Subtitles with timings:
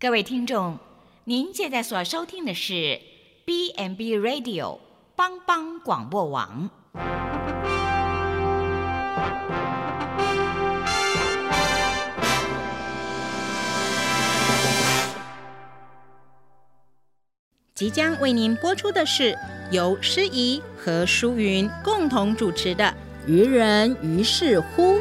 [0.00, 0.78] 各位听众，
[1.24, 3.00] 您现在所收听的是
[3.44, 4.78] B n B Radio
[5.16, 6.70] 帮帮广播网。
[17.74, 19.36] 即将为您播出的是
[19.72, 22.84] 由诗怡和舒云共同主持的
[23.28, 24.94] 《愚人于是乎》。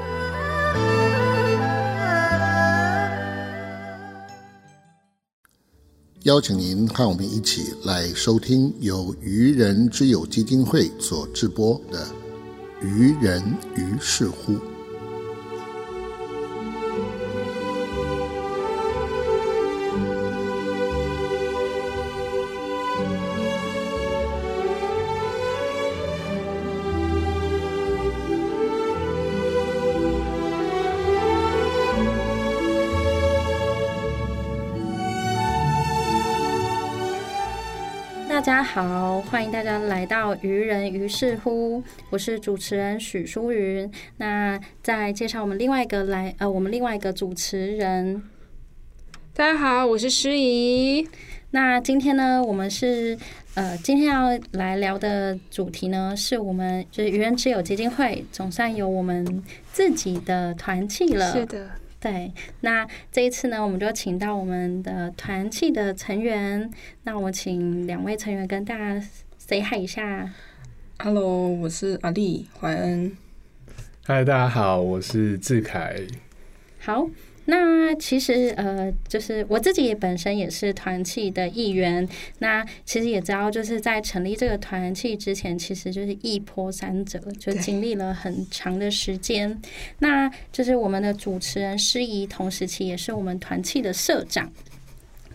[6.28, 12.06] 邀请您和我们一起来收听由愚人之友基金会所制播的
[12.86, 13.42] 《愚人
[13.78, 14.52] 于是乎》。
[38.78, 43.92] 好，欢迎大家来到《愚人于是乎》，我是主持人许淑云。
[44.18, 48.22] 那再介绍我们另外一个来呃，我们另外一个主持人。
[49.34, 51.10] 大家好，我是诗怡。
[51.50, 53.18] 那今天呢，我们是
[53.56, 61.32] 呃，今天要来聊的主题呢，是我们就是愚人之友基金会总算有我们自己的团契了。
[61.32, 61.68] 是的。
[62.00, 62.32] 对，
[62.62, 66.70] 那这一次呢，我们就请到我们的团契的成员。
[67.04, 69.08] 那我请两位成员跟大家
[69.40, 70.32] say hi 一下。
[71.00, 73.18] Hello，我是阿丽怀恩。
[74.06, 75.96] 嗨，大家好，我是志凯。
[76.80, 77.10] 好，
[77.50, 82.06] 那其实呃，就是我自己本身也是团契的一员。
[82.40, 89.60] 那其实也知道，就是在成立这个团契之前，其实就是一波三折，就经历了很长的时间。
[90.00, 94.52] 那就是我们的主持人诗怡，同时期也是我们团契的社长。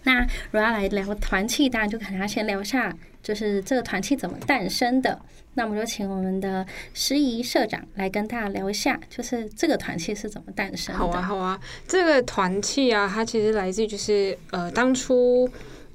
[0.05, 5.21] 那如果要来聊团契，当然就可能要先聊一下，就是这个团契怎么诞生的。
[5.55, 10.99] 那我们就请我们的诗怡社长来跟大家聊一下，就是这个团契是怎么诞生的。
[10.99, 15.47] 好啊，好啊，这个团契啊，它其实来自于就是呃，当初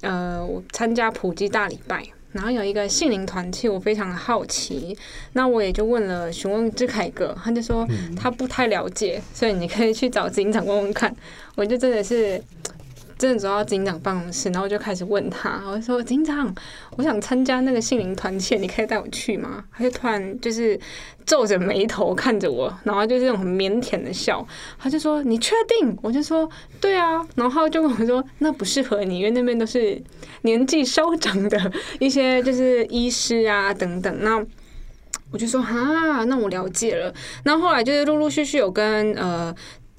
[0.02, 2.04] 呃，我参加普济大礼拜。
[2.30, 4.96] 然后有一个杏林团契，我非常的好奇，
[5.32, 7.84] 那我也就问了询问志凯哥，他就说
[8.16, 11.12] 他不太了解，所以你可以去找警长问问看。
[11.56, 12.40] 我就真的是。
[13.18, 16.54] 真的走到警长办公室，然后就开始问他，我就说：“警长，
[16.96, 20.78] 我想参加那个杏林团契，你可以带我去吗？”他就突然就是
[21.26, 24.46] 皱着眉头看着我，然后就是那种很腼腆的笑。
[24.78, 26.48] 他就说：“你确定？”我就说
[26.80, 30.00] ：“对啊。”然后就跟我说：“那不适合你，因为那边都是
[30.42, 34.40] 年纪稍长的一些就是医师啊等等。”那
[35.32, 37.12] 我就说：“哈，那我了解了。”
[37.44, 39.52] 那后来就是陆陆续续有跟呃。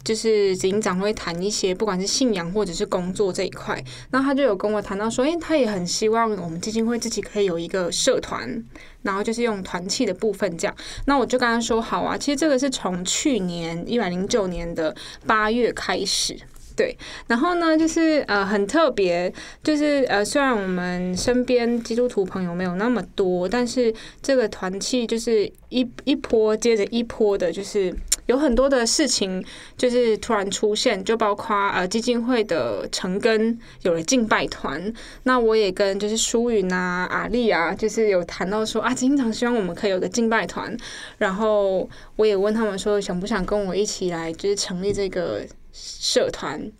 [0.04, 8.64] 就是警长会谈一些，不管是信仰或者是工作这一块，那他就有跟我谈到说，因为他也很希望我们基金会自己可以有一个社团，
[9.04, 10.76] 然后就是用团契的部分这样。
[11.06, 14.96] 那我就跟他说好啊，其实这个是从去年一百零九年的
[15.28, 16.36] 八月开始，
[16.76, 16.98] 对。
[17.28, 27.94] 然后呢，就是呃很特别，就是呃虽然我们身边基督徒朋友没有那么多，但是这个团契就是一一波接着一波的，就是。
[28.30, 29.44] 有很多的事情
[29.76, 40.78] 就是突然出现，就包括呃基金会的成根有了敬拜团，那我也跟就是舒云啊、阿丽啊，就是有谈到说啊，经常希望我们可以有个敬拜团，
[41.18, 46.72] 然后我也问他们说想不想跟我一起来，就是成立这个社团。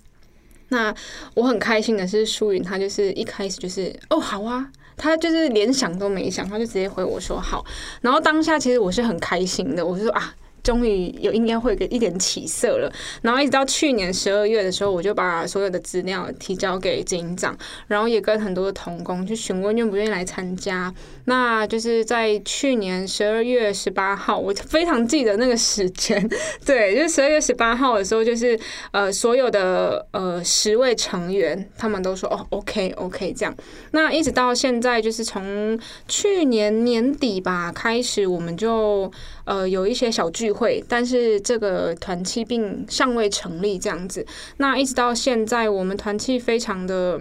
[0.68, 0.94] 那
[1.34, 7.66] 我很开心的是，舒云他就是一开始就是哦好啊，他就是连想都没想，他就直接回我说好，
[8.02, 10.36] 然后当下其实我是很开心的，我就说啊。
[10.70, 12.94] 终于有应该会有一点起色了，
[13.24, 17.58] 然后一直到去年十二月的时候，我就把所有的资料提交给警长，
[17.88, 20.94] 然后也跟很多的童工去询问愿不愿意来参加。
[21.26, 26.30] 那就是在去年十二月十八号，我非常记得那个时间，
[26.64, 28.60] 对，就是十二月十八号的时候，就是
[28.92, 33.56] 呃所有的呃十位成员他们都说哦 OK OK 这样。
[33.90, 39.12] 那一直到现在，就是从去年年底吧开始，我们就
[39.46, 40.52] 呃有一些小聚。
[40.52, 44.26] 会，会但是这个团契并尚未成立，这样子。
[44.58, 47.20] 那一直到现在，我们团契非常的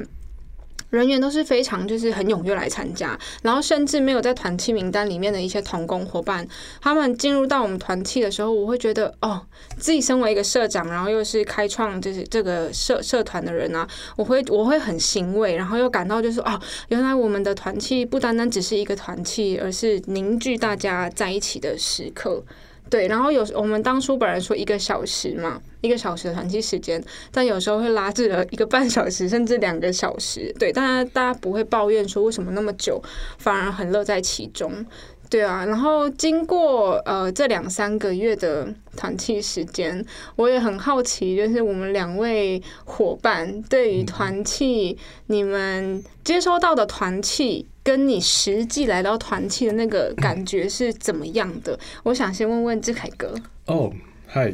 [0.91, 6.49] 人员都是非常就是很踊跃来参加，然后甚至没有在团契名单里面的一些同工伙伴，
[6.81, 9.41] 他们进入到我们团契的时候，我会觉得哦，
[9.79, 13.87] 自己身为一个社长，然后又是开创就是这个社社团的人啊，
[14.17, 16.59] 我会我会很欣慰，然后又感到就是哦，
[16.89, 22.43] 原来我们的团契不单单只是一个团契，而是凝聚大家在一起的时刻。
[22.91, 30.55] 对，然后有时我们当初本来说一个小时嘛，一个小时的团气时间，但有时候会拉至了一个半小时，甚至两个小时。
[30.59, 33.03] 对，大家大家不会抱怨说为什么那么久，
[33.39, 34.85] 反而很乐在其中。
[35.31, 40.03] 对啊，然后经过呃这两三个月的团气时间，
[40.37, 44.97] 我也很好奇，就是我们两位伙伴对于团气，
[45.27, 51.79] 你们接收到的团气，跟你实际来到团契的那个感觉是怎么样的？
[52.03, 53.35] 我想先问问志凯哥。
[53.65, 53.91] 哦，
[54.27, 54.53] 嗨，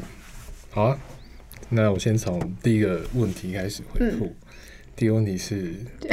[0.70, 0.98] 好啊，
[1.68, 4.32] 那我先从第一个问题开始回复。
[4.94, 5.74] 第一个问题是，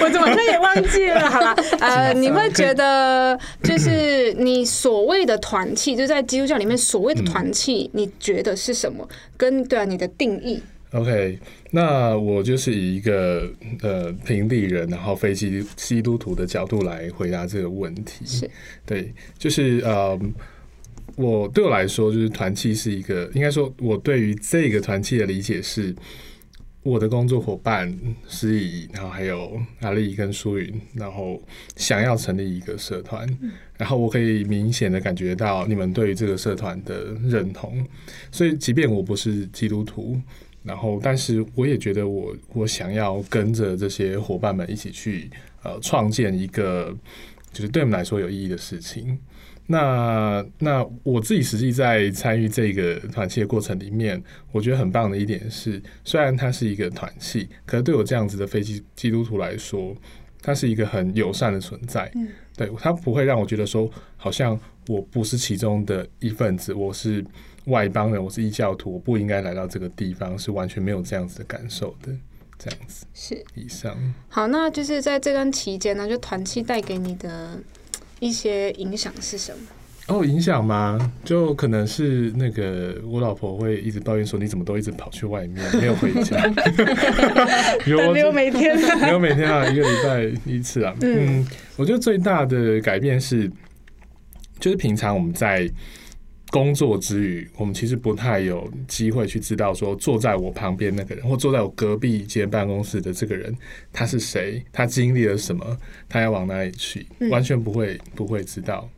[0.00, 1.20] 我怎么也忘记了？
[1.28, 9.06] 好了，呃，你会觉得就是你所谓的团契，就在基督教里面所谓的团契，你觉得是什么？
[9.36, 11.38] 跟对啊，你的定义？OK，
[11.70, 13.50] 那我就是以一个
[13.82, 18.24] 呃平地人，然后非基基督徒的角度来回答这个问题。
[18.24, 18.50] 是
[18.84, 20.18] 对，就是呃，
[21.16, 25.94] 我对我来说，就是团契是一个，应该说，我对于这个团契的理解是。
[26.82, 27.94] 我的工作伙伴
[28.26, 31.38] 思怡，然后还有阿丽跟舒云，然后
[31.76, 33.28] 想要成立一个社团，
[33.76, 37.86] 然后我可以明显的感觉到你们对于这个社团的认同，
[38.32, 40.18] 所以即便我不是基督徒，
[40.62, 45.30] 然后但是我也觉得我我想要跟着这些伙伴们一起去
[45.62, 46.96] 呃创建一个
[47.52, 49.18] 就是对我们来说有意义的事情。
[49.66, 54.20] 那那我自己实际在参与这个团契的过程里面，
[54.50, 59.96] 我觉得很棒的一点是，虽然它是一个团契，可是对我这样子的非基基督徒来说，
[60.42, 62.10] 它是一个很友善的存在。
[62.16, 64.58] 嗯，对，它不会让我觉得说，好像
[64.88, 67.24] 我不是其中的一份子，我是
[67.66, 72.12] 外邦人，我是异教徒，我不应该来到这个地方，是完全没有这样子的感受的。
[72.58, 73.96] 这样子是以上。
[74.28, 77.58] 好，那就是在这段期间呢，就团契带给你的。
[78.22, 79.64] 一些影响是什么？
[80.08, 81.10] 哦，影响吗？
[81.24, 86.36] 就可能是那个我老婆会一直抱怨说，你怎么都一直跑去外面，没有回家。
[87.88, 88.76] 有没有每天？
[89.00, 90.94] 没有每天啊，一个礼拜一次啊。
[91.00, 91.46] 嗯，
[91.76, 93.50] 我觉得最大的改变是，
[94.58, 95.66] 就是平常我们在。
[96.50, 103.56] 工作之余，我们其实不太有机会去知道说坐在我旁边那个人，或坐在我隔壁一间办公室的这个人
[103.92, 108.88] 他是谁，他经历了什么，他要往哪里去，完全不会不会知道。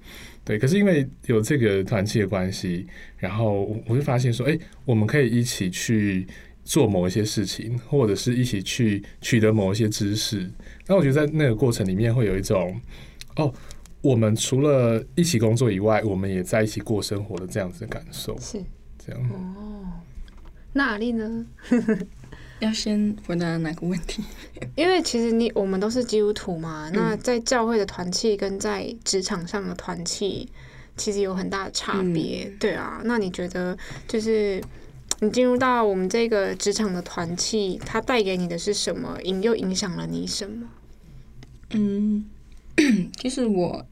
[0.44, 2.86] 对，可是因为有这个团契的关系，
[3.18, 6.26] 然后我就发现说，哎，我们可以一起去
[6.64, 10.50] 做某一些事情，或者是一起去取得某一些知识。
[10.86, 12.80] 那我觉得在那个过程里面会有一种，
[13.36, 13.52] 哦。
[14.02, 18.62] 我们除了一起工作以外，我们也在一起过生活的这样子的感受，是
[18.98, 19.86] 这样哦。
[20.72, 21.46] 那阿丽呢？
[22.58, 24.22] 要先回答哪个问题？
[24.76, 30.48] 因为其实你我们都是基督徒嘛，那在教会的团契跟在职场上的团契，
[30.96, 32.52] 其实有很大的差别。
[32.58, 33.76] 对啊，那你觉得
[34.08, 34.62] 就是
[35.20, 39.20] 你进入到我们这个职场的团契，它带给你的是什么？
[39.22, 40.66] 影又影响了你什么？
[41.70, 42.24] 嗯。
[43.18, 43.84] 其实我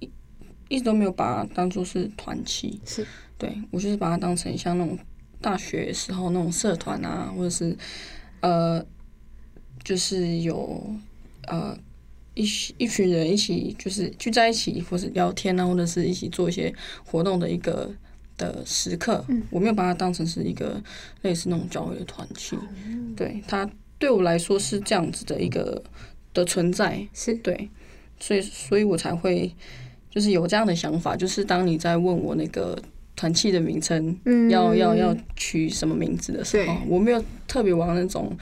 [0.69, 3.06] 一直都没有把它当做是团契，是
[3.37, 4.99] 对我就是把它当成像那种
[5.41, 7.77] 大学时候那种社团啊，或者是
[8.41, 8.85] 呃，
[9.82, 10.94] 就是有
[11.47, 11.77] 呃
[12.35, 12.44] 一
[12.79, 16.73] 一群人一起就是聚在一起，或是聊天啊，或者是一起做一些
[17.05, 17.91] 活动的一个
[18.37, 19.25] 的时刻。
[19.29, 20.83] 嗯，我没有把它当成是一个
[21.23, 22.56] 类似那种教会的团契。
[23.17, 23.69] 对它
[23.99, 25.83] 对我来说是这样子的一个
[26.33, 27.69] 的存在，是对。
[28.21, 29.53] 所以，所以我才会
[30.11, 32.79] 就是有这样的想法，就是当你在问我那个
[33.17, 34.17] 团契的名称，
[34.50, 38.37] 要要要取什么名字的时候，我没有特别往那种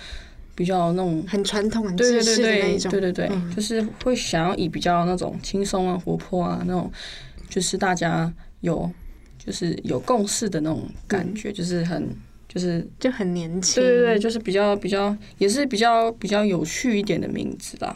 [0.55, 6.91] 比较那种很传统、的那种，对对对，就是会想要以比较那种轻松啊、活泼啊那种，
[7.49, 8.91] 就是大家有
[9.39, 12.09] 就是有共识的那种感觉，就是很。
[12.49, 17.95] 就是就很年轻，对对对，就是比较比较，也是比较比较有趣一点的名字啦，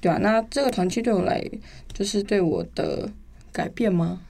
[0.00, 0.18] 对啊？
[0.20, 1.42] 那这个团契对我来，
[1.92, 3.08] 就是对我的
[3.50, 4.20] 改变吗？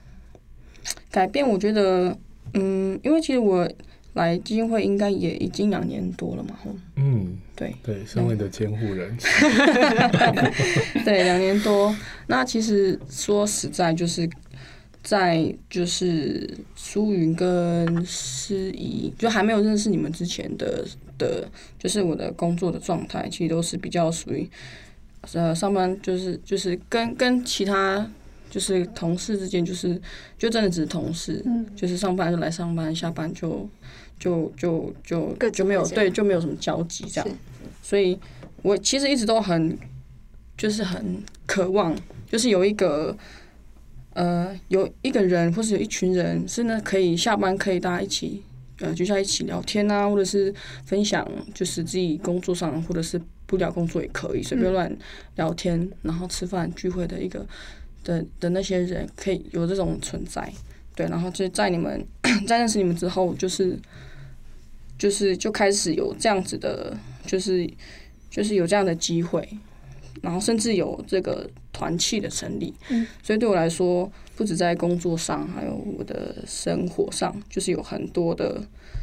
[1.11, 2.17] 改变，我觉得，
[2.53, 3.69] 嗯，因为其实我
[4.13, 6.57] 来基金会应该也已经两年多了嘛，
[6.95, 9.17] 嗯，对对，身为的监护人，
[11.03, 11.93] 对，两年多。
[12.27, 14.29] 那其实说实在，就是。
[15.05, 20.83] 在就是苏云跟诗怡，就还没有认识你们之前的
[21.15, 21.47] 的，
[21.77, 24.49] 就是我的工作的状态，其实都是比较属于，
[25.33, 28.09] 呃，上班就是就是跟跟其他
[28.49, 30.01] 就是同事之间，就是
[30.39, 31.45] 就真的只是同事，
[31.75, 33.69] 就是上班就来上班，下班就
[34.19, 37.29] 就就就就没有对就没有什么交集这样，
[37.83, 38.17] 所以
[38.63, 39.77] 我其实一直都很
[40.57, 41.95] 就是很渴望，
[42.27, 43.15] 就是有一个。
[44.15, 48.41] 呃有一个人或是有一群人是呢可以下班可以大家一起
[48.79, 50.51] 呃聚在一起聊天啊，或者是
[50.83, 54.91] 分享就是自己工作上或者是不聊工作也可以随便乱
[55.35, 57.45] 聊天，然后吃饭聚会的一个
[58.03, 60.51] 的的那些人可以有这种存在。
[60.95, 62.03] 对，然后就在你们
[62.47, 63.77] 在认识你们之后，就是
[64.97, 67.69] 就是就开始有这样子的，就是
[68.29, 69.47] 就是有这样的机会，
[70.21, 72.73] 然后甚至有这个团契的成立。
[72.87, 78.61] 嗯，所以对我来说，不止在工作上，还有我的生活上，就是有很多的，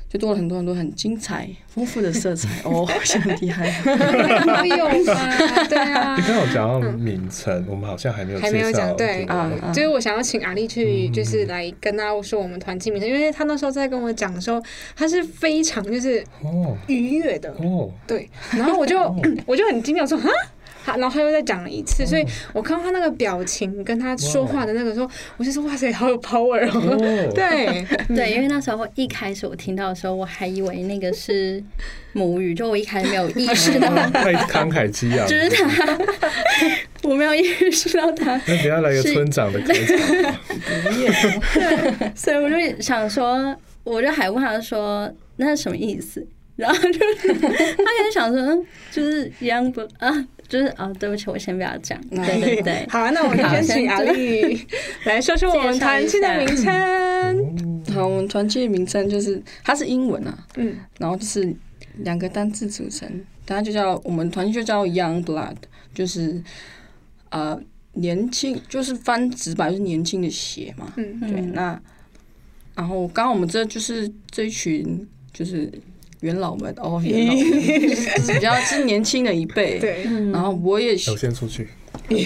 [0.08, 2.48] 就多了很多很多很精彩、丰富的色彩。
[2.64, 3.70] 哦，好像很厉害。
[3.84, 5.66] 都有吧？
[5.68, 6.22] 对啊你。
[6.22, 14.62] 刚好讲到名称，我们好像还没有还没有讲对啊啊就是我想要请阿丽去，嗯就是来跟大家说我们团契名称，因为他那时候在跟我讲的时候，
[14.96, 18.98] 他是非常就是哦愉悦的，哦，对，然后我就
[19.46, 20.30] 我就很惊讶说哈。
[20.84, 26.72] 他然后他又再讲了一次，所以我看到他那个表情跟他说话的那个时候，我就说哇塞，好有 power 哦。
[26.74, 26.96] 哦，
[27.34, 31.62] 对， 对，因为那时候一开始我听到的时候，我还以为那个是
[32.12, 35.98] 母语，就我一开始没有意识到，太慷慨激昂，就是他，
[37.02, 40.34] 我没有意识到他，那等来个村长的开场，
[42.14, 52.86] 所以我就想说，我就还问他说那是什么意思，然后就是 他可能想说，嗯就是 young 不啊，就是啊，对不起，我先不要讲， 对对对。
[52.90, 54.66] 好，那我们就先请阿丽
[55.06, 57.82] 来说说我们团契的名称。
[57.94, 61.56] 好，我们团契的名称就是它是英文啊，嗯，然后就是
[62.00, 63.08] 两个单字组成，
[63.46, 65.56] 大家就叫我们团契就叫 Young Blood，
[65.94, 66.42] 就是
[67.30, 67.58] 呃
[67.94, 70.92] 年轻，就是翻直白就是年轻的血嘛。
[70.98, 71.18] 嗯。
[71.20, 71.80] 对，那
[72.74, 75.72] 然后刚刚我们这就是这一群就是
[76.22, 79.78] 元老们哦， 元老们比较是年轻的一辈。
[79.80, 81.68] 对，然后我也我先出去，
[82.08, 82.24] 你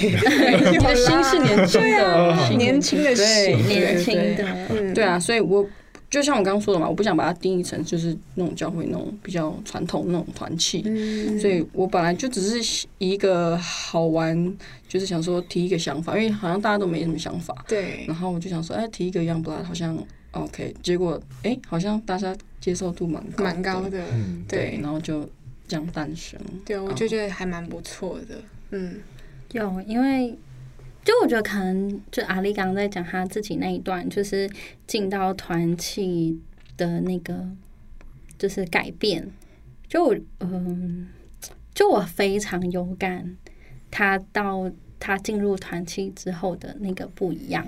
[0.78, 5.66] 的心是年轻的，年轻的对心年轻的，嗯，对啊，所以我
[6.08, 14.56] 就像我刚刚说的嘛，我不想把它定义成就是那种教会那种比较传统那种团契，嗯，所以我本来就只是一个好玩，
[14.88, 18.04] 就是想说提一个想法，因为好像大家都没什么想法，对。
[18.06, 19.98] 然后我就想说，哎，提一个 Young Blood 好像
[20.32, 25.28] OK，结果哎，好像大家接受度蛮高，蛮高，的，嗯，对，然后就
[25.66, 28.40] 这样诞生，对，我就觉得还蛮不错的，
[28.70, 29.00] 嗯。
[29.52, 30.36] 有，因为
[31.04, 34.50] 就我觉得可能就阿丽刚刚在讲他自己那一段，就是
[34.88, 36.38] 进到团契
[36.76, 37.48] 的那个
[38.36, 39.30] 就是改变，
[39.88, 41.08] 就我嗯，
[41.72, 43.36] 就我非常有感，
[43.88, 47.64] 他到他进入团契之后的那个不一样，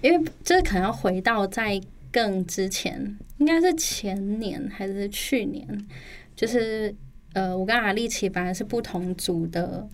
[0.00, 5.86] 因为这可能要回到在更之前，应该是前年还是去年，
[6.34, 6.94] 就是
[7.32, 9.88] 呃，我跟阿丽奇本来是不同组的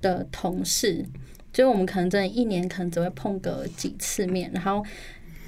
[0.00, 1.04] 的同事，
[1.52, 4.84] 就是我们可能真的一年可能只会碰个几次面，然后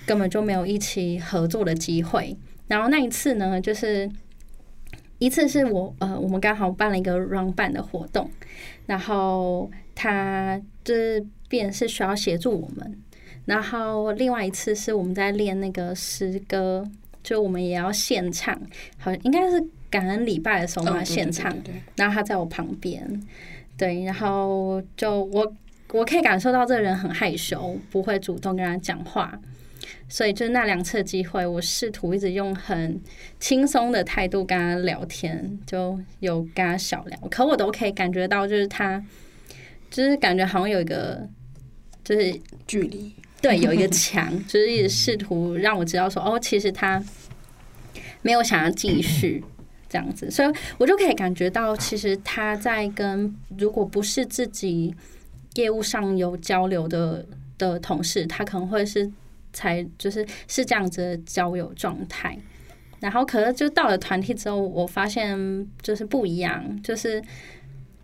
[0.05, 2.37] 根本就没有一起合作的机会。
[2.67, 4.11] 然后那一次呢，就是
[5.19, 8.31] 一次是我呃，我们刚好办了一个 run 办的活动，
[8.87, 12.99] 然后他就是便是需要协助我们，
[13.51, 16.89] 然后另外一次是我们在练那个诗歌，
[17.21, 18.55] 就我们也要现唱，
[18.97, 21.53] 好像应该是感恩礼拜的时候嘛，现唱，
[21.97, 23.05] 然后他在我旁边，
[23.77, 25.53] 对，然后就我
[25.93, 29.37] 我可以感受到这个人很害羞，不会主动跟他讲话，
[30.09, 33.01] 所以就是那两次机会，我试图一直用很
[33.41, 39.05] 轻松的态度跟他聊天，就有跟他小聊，可我都可以感觉到，就是他
[39.91, 41.29] 就是感觉好像有一个
[42.05, 47.03] 就是距离，对，有一个墙， 就是一直试图让我知道说，哦，其实他
[48.23, 49.43] 没有想要继续
[49.89, 54.95] 这样子，所以我就可以感觉到，其实他在跟如果不是自己
[55.55, 57.25] 业务上有交流的
[57.57, 59.11] 的同事，他可能会是
[59.53, 62.39] 才就是是这样子的交友状态。
[63.01, 67.23] 然后，可是就到了团体之后，我发现就是不一样，就是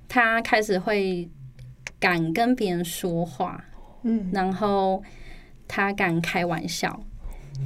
[0.09, 1.29] 他开始会
[2.01, 3.63] 敢跟别人说话，
[4.05, 5.03] 嗯，然后
[5.69, 7.03] 他敢开玩笑，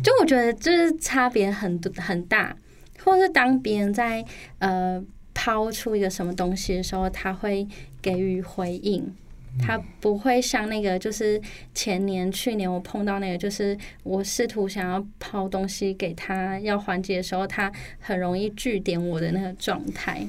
[0.03, 2.57] 就我觉得就是差别很多很大，
[3.05, 4.25] 或是当别人在
[4.59, 5.03] 呃
[5.35, 7.67] 抛出一个什么东西的时候，他会
[8.03, 9.15] 给予回应。
[9.59, 11.39] 他不会像那个，就是
[11.75, 20.25] 前年、去年我碰到那个，就是我试图想要抛东西给他要缓解的时候，他很容易据点我的那个状态。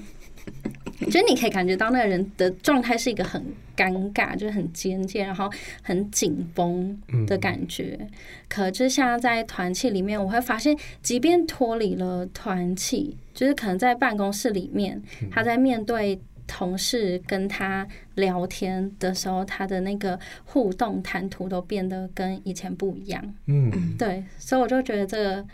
[1.05, 3.43] 就是你可以感觉到那个人的状态是一个很
[3.75, 5.49] 尴尬，就是很尖尖，然后
[5.81, 8.07] 很紧绷的感觉。
[8.47, 23.35] 可就像在团契里面，我会发现，即便脱离了团契，就是可能在办公室里面，他在面对同事跟他聊天的时候，他的那个互动谈吐都变得跟以前不一样。
[23.47, 25.45] 嗯，对，所以我就觉得这个，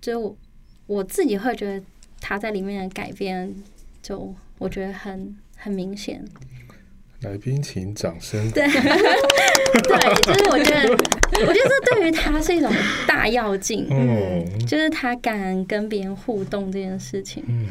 [0.00, 0.36] 就我
[0.86, 1.84] 我自己会觉得
[2.20, 3.54] 他在里面的改变，
[4.02, 6.24] 就我觉得很很明显。
[7.20, 8.50] 来宾请掌声。
[8.50, 10.92] 对， 对，就是我觉得，
[11.46, 12.70] 我觉得这对于他是一种
[13.06, 13.86] 大要劲。
[13.90, 17.42] 嗯，就是他敢跟别人互动这件事情。
[17.48, 17.68] 嗯，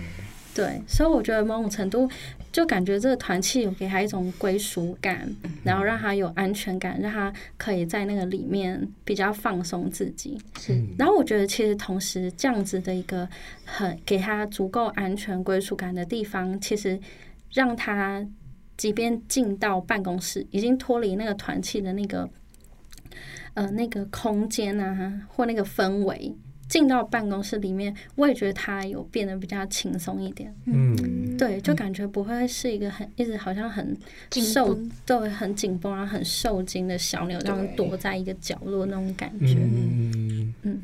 [0.55, 2.09] 对，所以我觉得某种程度
[2.49, 5.29] 就感觉这个团契有给他一种归属感，
[5.65, 10.39] 然后让他有安全感，让他可以在那个里面比较放松自己。
[10.57, 13.27] 是然后我觉得其实同时这样子的一个
[13.65, 16.97] 很给他足够安全归属感的地方，其实
[17.51, 18.25] 让他
[18.77, 22.29] 即便进到办公室，已经脱离那个团契的那个
[23.55, 26.33] 呃那个空间啊，或那个氛围。
[26.67, 33.95] 进到办公室里面，我也觉得他有变得比较轻松一点，嗯，对，就感觉不会是一个很一直好像很
[34.31, 39.55] 受对很紧绷，然后很受惊的小鸟，这样躲在一个角落那种感觉。
[39.55, 40.53] 嗯。
[40.63, 40.81] 嗯，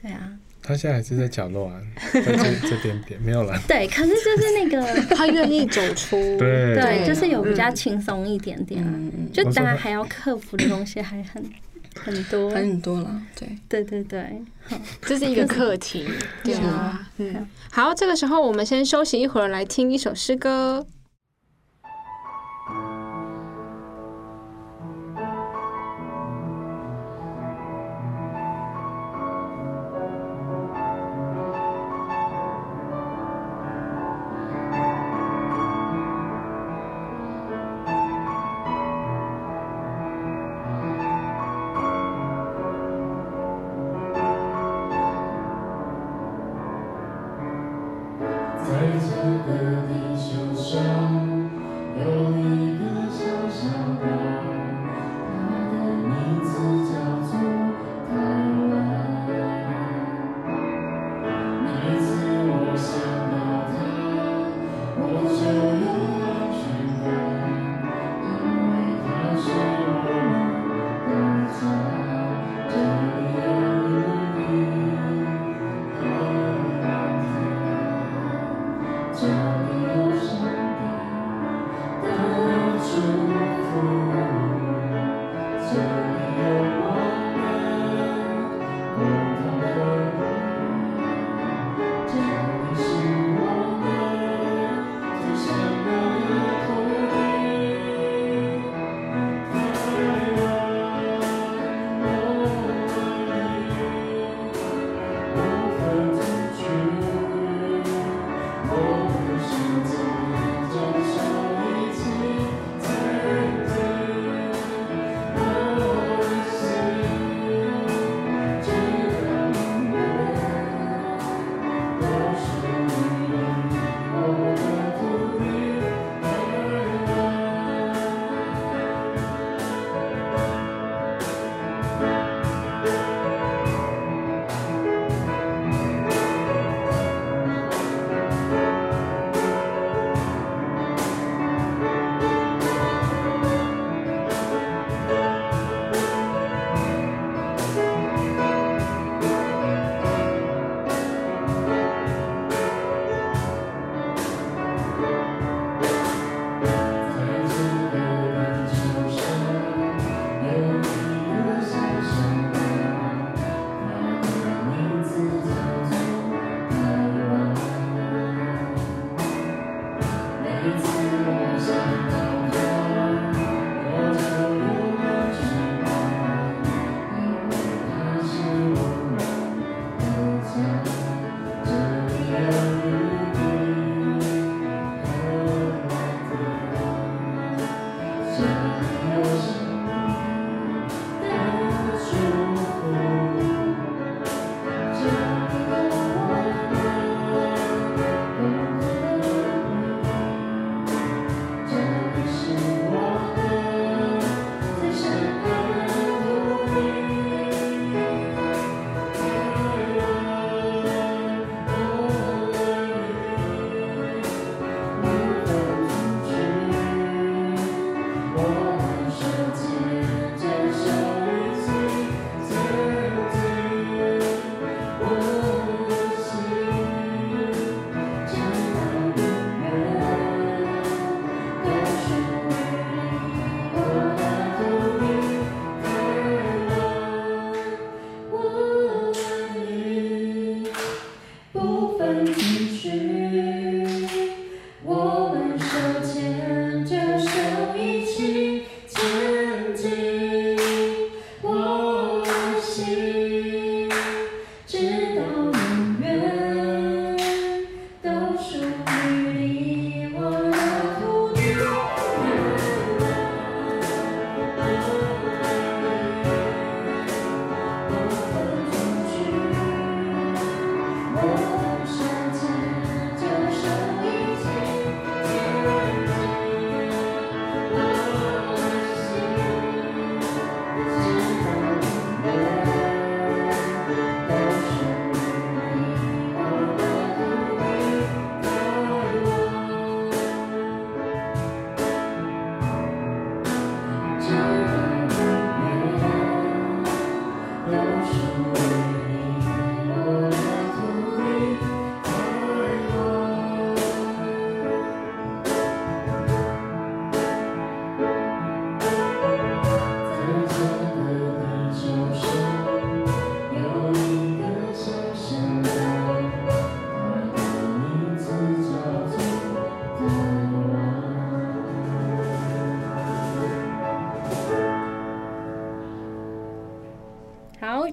[0.00, 1.80] 对啊，他现在还是在角落啊，
[2.12, 2.34] 在这
[2.68, 3.58] 这边边没有了。
[3.66, 6.74] 对，可是就是那个 他愿意走出，对。
[6.74, 8.92] 对，就是有比较轻松一点点啊。
[8.94, 11.42] 嗯，就当然还要克服的东西还很
[11.94, 13.58] 很多，很多了，对。
[13.68, 14.42] 对对对，
[15.02, 16.06] 这是一个课题，
[16.44, 20.86] 对啊，嗯，好，这个时候我们先休息一会儿，来听一首诗歌。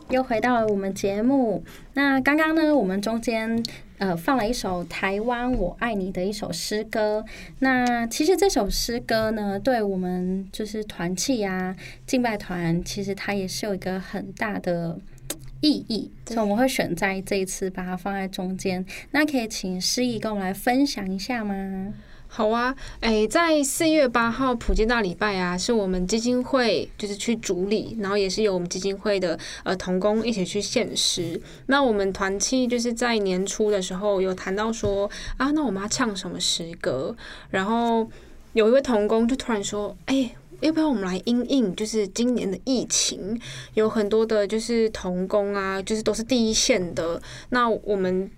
[0.09, 1.63] 又回到了我们节目。
[1.93, 3.63] 那刚刚呢，我们中间
[3.99, 7.23] 呃放了一首《台湾我爱你》的一首诗歌。
[7.59, 11.75] 那其实这首诗歌呢，对我们就是团契啊、
[12.07, 14.99] 敬拜团，其实它也是有一个很大的
[15.61, 18.83] 意义，所以我们会选在这一次把它放在中间。
[19.11, 21.93] 那可以请诗怡跟我们来分享一下吗？
[22.31, 31.41] 好啊，诶，在四月八号普吉大礼拜啊，是我们基金会就是去主理，然后也是由我们基金会的呃童工一起去献诗。
[31.65, 37.15] 那我们团契就是在年初的时候有谈到说啊，那我们要唱什么诗歌？
[37.49, 38.07] 然后
[38.53, 40.31] 有一位童工就突然说，哎。
[40.61, 41.73] 要不要我们来应应？
[41.73, 43.39] 就是今年的疫情，
[43.75, 47.21] 有很多的，就是童工啊，就是都是第一线的。
[47.51, 48.29] 那我们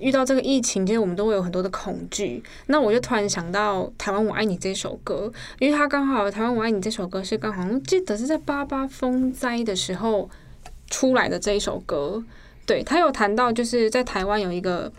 [0.00, 2.42] 遇到这个疫情，其实我们都会有很多的恐惧。
[2.66, 10.28] 那我就突然想到《台湾我爱你》这首歌，因为它刚好《台湾我爱你》这首歌是刚好记得是在八八风灾的时候
[10.88, 12.24] 出来的这一首歌。
[12.66, 14.92] 对他有谈到，就是在台湾有一个。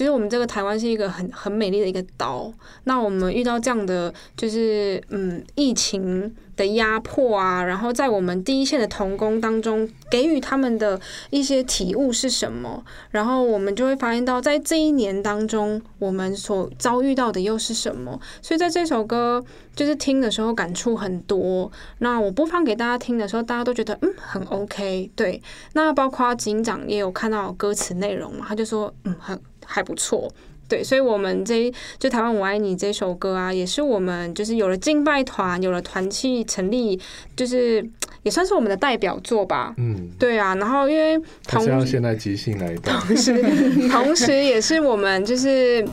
[0.00, 2.50] 就是我们这个台湾是一个很很美丽的一个岛，
[2.84, 12.82] 那我们遇到这样的就是嗯疫情的压迫啊，然后在我们第一线的童工当中给予他们的一些体悟是什么？
[13.10, 18.18] 然后我们就会发现到在这一年当中，我们所遭遇到的又是什么？
[18.40, 19.44] 所以在这首歌
[19.76, 21.70] 就是听的时候感触很多。
[21.98, 25.10] 那我播放给大家听的时候，大家都觉得嗯很 OK。
[25.14, 25.42] 对，
[25.74, 29.38] 那包括警长也有看到歌词内容嘛，他就说嗯很。
[29.72, 30.28] 还不错，
[30.68, 37.00] 对，所以，我们这就台湾我爱你这首歌啊，也是我们就是有了敬拜团，有了团契成立，
[37.36, 37.84] 就是
[38.24, 39.72] 也算是我们的代表作吧。
[39.78, 40.56] 嗯，对啊。
[40.56, 43.42] 然后，因为同时现在即兴来，同时，
[43.88, 45.86] 同时也是我们就是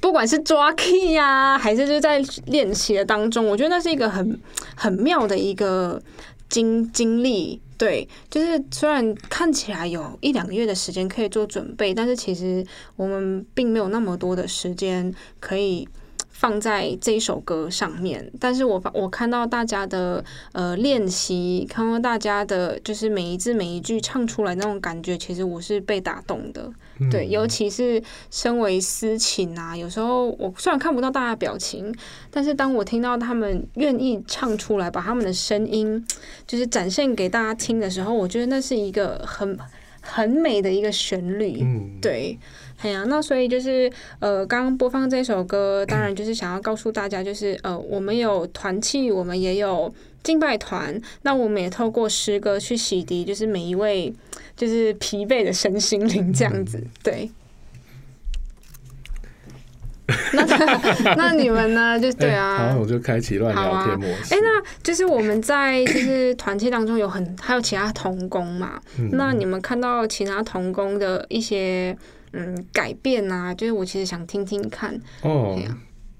[0.00, 4.40] 不管是抓 key 呀，还是就在练习的当中，我觉得那是一个很
[4.76, 6.00] 很妙的一个
[6.48, 7.60] 经经历。
[7.80, 12.62] 对，就是虽然看起来有一两个月的时间可以做准备，但是其实
[12.96, 15.88] 我们并没有那么多的时间可以。
[16.32, 26.72] 放在这一首歌上面，但是我我看到大家的呃练习，看到大家的就是每一字每一句唱出来那种感觉，其实我是被打动的。
[27.08, 31.94] 对，尤其是身为私情啊，有时候我虽然看不到大家表情，
[32.30, 36.04] 但是当我听到他们愿意唱出来，把他们的声音
[36.46, 39.56] 就是展现给大家听的时候，我觉得那是一个很
[40.00, 41.60] 很美的一个旋律。
[41.62, 42.38] 嗯，对。
[42.82, 54.10] 哎呀，那所以就是呃，刚刚播放这首歌，当然就是想要告诉大家，就是呃，我们有团契，我们也有敬拜团，那我们也透过诗歌去洗涤，就是每一位
[54.56, 56.82] 就是疲惫的身心灵这样子。
[57.02, 57.30] 对。
[60.32, 60.44] 那
[61.14, 62.00] 那你们呢？
[62.00, 64.34] 就对啊，然后我就开启乱聊天模式。
[64.34, 68.80] 哎，那就是我们在就是团契当中有很还有其他童工嘛？
[69.12, 71.94] 那你们看到其他童工的一些？
[72.32, 75.58] 嗯，改变啊，就是我其实想听听看哦。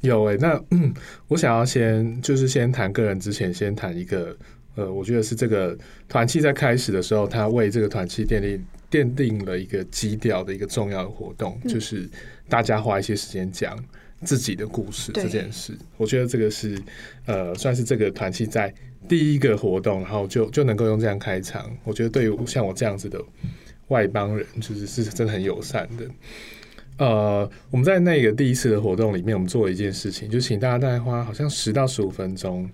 [0.01, 0.95] 有诶，那嗯，
[1.29, 4.35] 我想要先就是先谈个人之前，先谈一个
[4.75, 5.77] 呃，我觉得是这个
[6.09, 12.09] 团契在开始的时候，他为这个团契奠定奠定了一个基调的一个重要的活动，就是
[12.49, 13.79] 大家花一些时间讲
[14.23, 15.77] 自己的故事这件事。
[15.99, 16.81] 我觉得这个是
[17.27, 18.73] 呃，算是这个团契在
[19.07, 21.71] 第一个活动，然后就就能够用这样开场。
[21.85, 23.23] 我觉得对于像我这样子的。
[23.91, 26.05] 外邦人就是是真的很友善的。
[26.97, 32.69] 呃，我们在那个第一次的活动里面，我们做了一件事情，就请大家大概花好像十到十五分钟，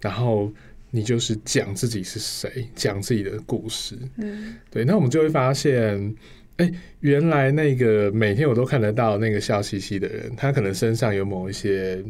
[0.00, 0.52] 然后
[0.90, 3.96] 你就是讲自己是谁，讲自己的故事。
[4.16, 6.12] 嗯，对，那我们就会发现，
[6.56, 12.02] 哎，原来那个每天我都看得到那个笑嘻嘻的人，他可能身上有某一些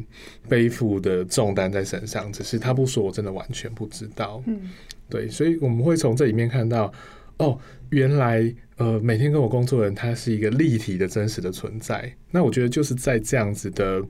[0.49, 4.43] 背负的重担在身上，只是他不说，我真的完全不知道。
[4.47, 4.71] 嗯，
[5.11, 6.91] 对，所以我们会从这里面看到，
[7.39, 7.59] 哦。
[7.91, 12.15] 原来，呃，每天跟我工作的人，他是一个立体的、真实的存在。
[12.31, 14.03] 那我觉得就是在这样子的，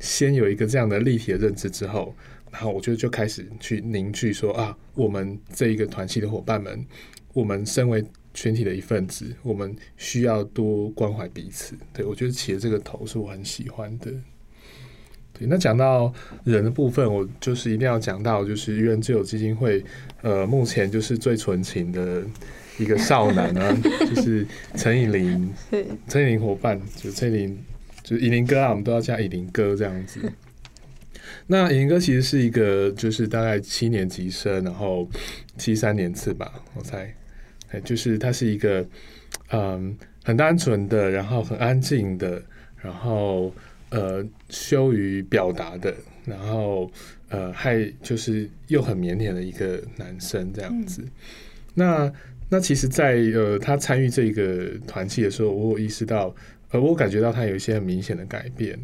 [0.00, 2.12] 先有一个这样的立体的认知之后，
[2.50, 6.84] 然后我觉得就开始去凝聚说啊，我们这一个团系的伙伴们，
[7.32, 11.76] 我们身为群体的一份子，我们需要多关怀彼此。
[11.92, 14.10] 对我觉得起的这个头是我很喜欢的。
[15.34, 16.12] 对，那讲到
[16.42, 19.84] 人的部分，我就是一定要讲到，就是愚人自由基金会，
[20.22, 22.24] 呃，目前就是最纯情的。
[22.80, 23.76] 一个少男啊，
[24.14, 25.52] 就是陈以林，
[26.08, 27.58] 陈以林伙伴，就陈以林，
[28.02, 30.20] 就是以林哥啊，我们都要叫以林哥这样子。
[31.46, 35.08] 那以林哥其实是一个，就是大概七年级生，然后
[35.58, 37.14] 七三年次吧，我猜，
[37.70, 38.86] 哎，就是他是一个，
[39.50, 42.42] 嗯，很单纯的，然后很安静的，
[42.80, 43.52] 然后
[43.90, 46.90] 呃，羞于表达的，然后
[47.28, 51.02] 呃，还就是又很腼腆的一个男生这样子。
[51.74, 52.12] 那
[52.50, 56.34] 那其实在，呃他参与这个团契的时候，我有意识到，
[56.72, 58.78] 呃，我感觉到他有一些很明显的改变。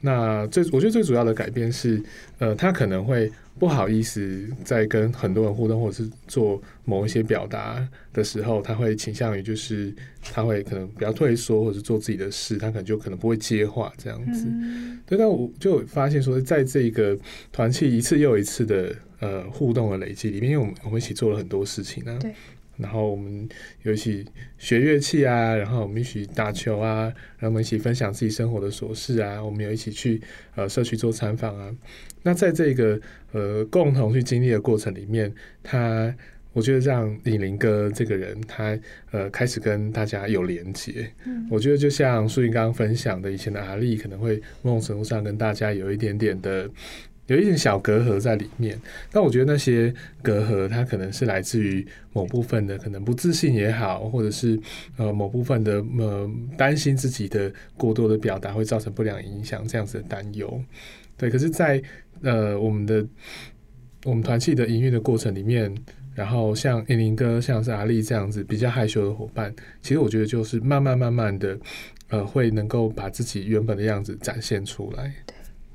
[0.00, 2.02] 那最我觉得最主要的改变是，
[2.38, 14.46] 呃，他可能会不好意思在跟很多人互动，或者是做某一些表达的时候，他会倾向于就是他会可能比较退缩，或者是做自己的事，他可能就可能不会接话这样子。
[15.06, 17.16] 对，但我就发现说，在这个
[17.50, 22.18] 团契一次又一次的呃互动的累积里面，因为我们我们一起做了很多事情呢。
[22.20, 22.34] 对。
[22.76, 23.48] 然后我们
[23.82, 24.24] 有一起
[24.58, 27.04] 学乐器啊，然后我们一起打球啊，
[27.38, 30.20] 然后我们一起分享自己生活的琐事啊，我们有一起去
[30.54, 31.74] 呃社区做参访啊。
[32.22, 33.00] 那在这个
[33.32, 35.32] 呃共同去经历的过程里面，
[35.62, 36.14] 他
[36.52, 38.78] 我觉得让李林哥这个人，他
[39.10, 41.10] 呃开始跟大家有连接。
[41.26, 46.68] 嗯，我觉得就像苏云刚刚分享的，以前的阿丽可能会某种程度上跟大家有一点点的。
[47.26, 48.78] 有一点小隔阂在里面，
[49.10, 54.58] 但我觉得那些隔阂，它可能是来自于某部分的可能不自信也好，或者是
[54.96, 60.62] 呃某部分的呃担心自己的过多的表达会造成不良影响这样子的担忧。
[61.16, 61.82] 对，可是，在
[62.22, 63.06] 呃我们的
[64.04, 65.74] 我们团契的营运的过程里面，
[66.14, 71.58] 然后像英林哥、像是阿丽这样子比较害羞的伙伴，其实我觉得就是慢慢慢慢的
[72.08, 75.10] 呃会能够把自己原本的样子展现出来。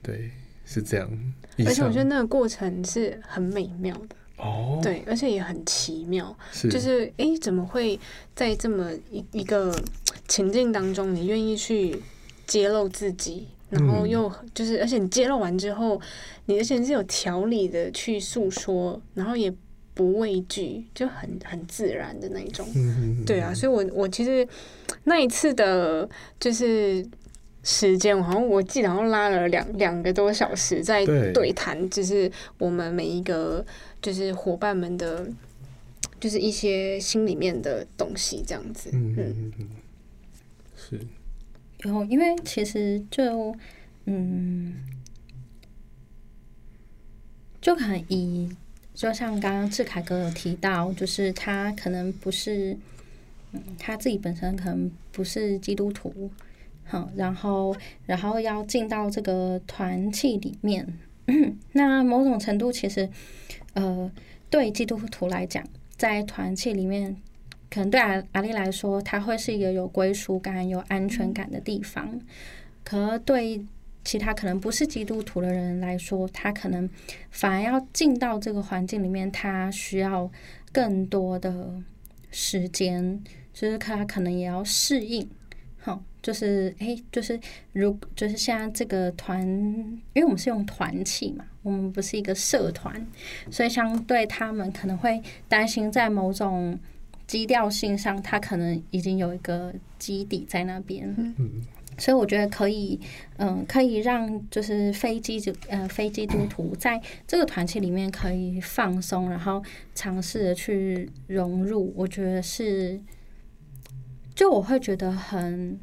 [0.04, 0.32] 对，对。
[0.72, 1.10] 是这样，
[1.66, 4.16] 而且我觉得那个过程是很美妙的。
[4.38, 6.38] 哦，对，而且也很奇妙，
[6.70, 8.00] 就是哎，怎么会
[8.36, 9.76] 在这么一一个
[10.28, 12.00] 情境当中，你愿意去
[12.46, 16.00] 揭露自己，然后又就是，而且你揭露完之后，
[16.46, 19.52] 你而且是有条理的去诉说，然后也
[19.96, 22.68] 不畏惧，就很很自然的那一种，
[23.26, 24.48] 对啊，所以我我其实
[25.06, 26.08] 那一次的，
[26.40, 27.04] 就是。
[27.62, 33.66] 时间，我好像我记得好像拉了两两个多小时在对谈，就是我们每一个
[34.02, 35.28] 就是伙伴们的，
[36.20, 38.90] 就是一些心里面的东西这样子。
[38.94, 39.70] 嗯嗯嗯，
[40.76, 41.00] 是。
[41.84, 43.56] 有，因为其实就
[44.06, 44.76] 嗯，
[47.62, 48.50] 就可能以
[48.94, 52.76] 就像刚刚志凯哥有提到，就是他可能不是，
[53.52, 56.32] 嗯，他自己本身可能不是基督徒。
[56.90, 57.76] 好，然后，
[58.08, 60.98] 然后要进到这个团契里面，
[61.74, 63.08] 那某种程度其实，
[63.74, 64.12] 呃，
[64.50, 65.64] 对基督徒来讲，
[65.96, 67.16] 在团契里面，
[67.70, 72.20] 可能对阿阿丽来说，他会是一个有归属感、有安全感的地方。
[72.84, 73.64] 可对
[74.04, 76.90] 其他可能不是基督徒的人来说，他可能
[77.30, 80.28] 反而要进到这个环境里面，他需要
[80.72, 81.72] 更多的
[82.32, 83.24] 时间，
[83.54, 85.30] 就是他可能也要适应。
[86.20, 86.22] 好。
[86.22, 87.40] 就是哎，就是
[87.72, 89.42] 如就是现在这个团，
[90.14, 93.08] 因为我们是用团契嘛，我们不是一个社团，
[93.50, 96.78] 所以相对他们可能会担心在某种
[97.26, 101.08] 基调性上，他可能已经有一个基底在那边。
[101.38, 101.62] 嗯，
[101.98, 103.00] 所以我觉得可以，
[103.38, 109.64] 嗯，可以让就是非基督呃非基督徒在这个团契里面可以放松，然后
[109.96, 111.94] 尝试的去融入。
[111.96, 113.00] 我觉得是，
[114.36, 115.80] 就我会觉得很。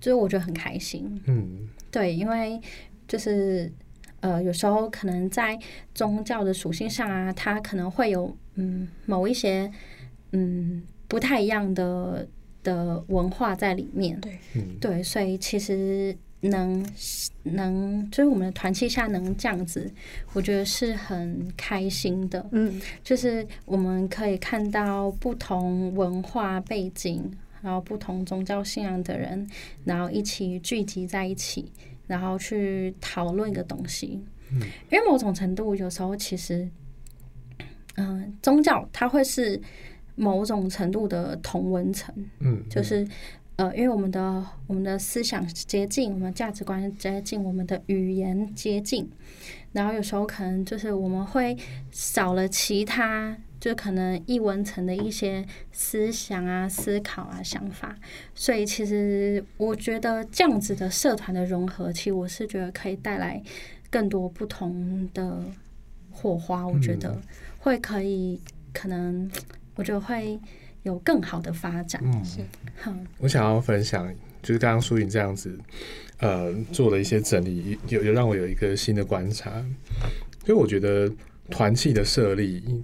[0.00, 2.58] 就是我觉得很开心，嗯，对，因为
[3.06, 3.70] 就是
[4.20, 5.58] 呃，有时候可能在
[5.94, 9.70] 宗教的属性上啊，它可能会有嗯某一些
[10.32, 12.26] 嗯不太一样的
[12.62, 14.38] 的文化在里面，对，
[14.80, 16.82] 对，所以其实能
[17.42, 19.90] 能就是我们的团契下能这样子，
[20.32, 27.30] 我觉得是很开心的，嗯，就是我们可以看到不同文化背景。
[27.62, 29.46] 然后不同宗教信仰的人，
[29.84, 31.70] 然后一起聚集在一起，
[32.06, 34.22] 然后去讨论一个东西。
[34.52, 36.68] 嗯，因为某种程度，有时候其实，
[37.96, 39.60] 嗯，宗教它会是
[40.16, 42.14] 某种程度的同文层。
[42.40, 43.06] 嗯，就是
[43.56, 49.08] 呃，因为我们的我们的思想接近，我们价值观接近，我们的语言接近，
[49.72, 51.56] 然后有时候可能就是我们会
[51.90, 53.36] 少了其他。
[53.60, 57.94] 就可能易文层的一些思想啊、思考啊、想法，
[58.34, 63.42] 所以其实我觉得这样子的社团的融合，其实我是觉得可以带来
[63.90, 65.44] 更多不同的
[66.10, 66.66] 火花。
[66.66, 67.20] 我觉得
[67.58, 68.40] 会可以，
[68.72, 69.30] 可能
[69.74, 70.40] 我觉得会
[70.84, 72.02] 有更好的发展。
[72.02, 72.24] 嗯，
[72.80, 74.10] 好，我想要分享，
[74.42, 75.54] 就是刚刚苏颖这样子，
[76.20, 79.50] 呃，做了一些整理，有有让我有一个新的观察，
[80.46, 81.12] 因为我觉得
[81.50, 82.82] 团契的设立。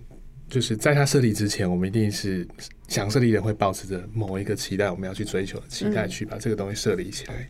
[0.49, 2.47] 就是在他设立之前，我们一定是
[2.87, 7.49] 想设立人会保持着某一个期待，我们要去追求的期待，去把这个东西设立起来。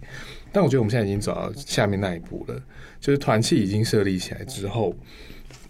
[0.50, 2.58] 但我觉得我们现在已经走到下面那一步了，
[2.98, 4.96] 就是团契已经设立起来之后，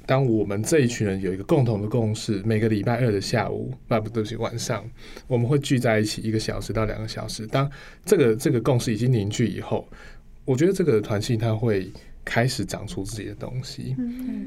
[0.06, 4.88] 当我们这一群人有一个共同的共识，每个礼拜二的下午，啊不对不起晚上，
[5.26, 7.44] 我们会聚在一起一个小时到两个小时。
[7.44, 7.68] 当
[8.04, 9.88] 这个这个共识已经凝聚以后，
[10.44, 11.90] 我觉得这个团契它会
[12.24, 13.96] 开始长出自己的东西，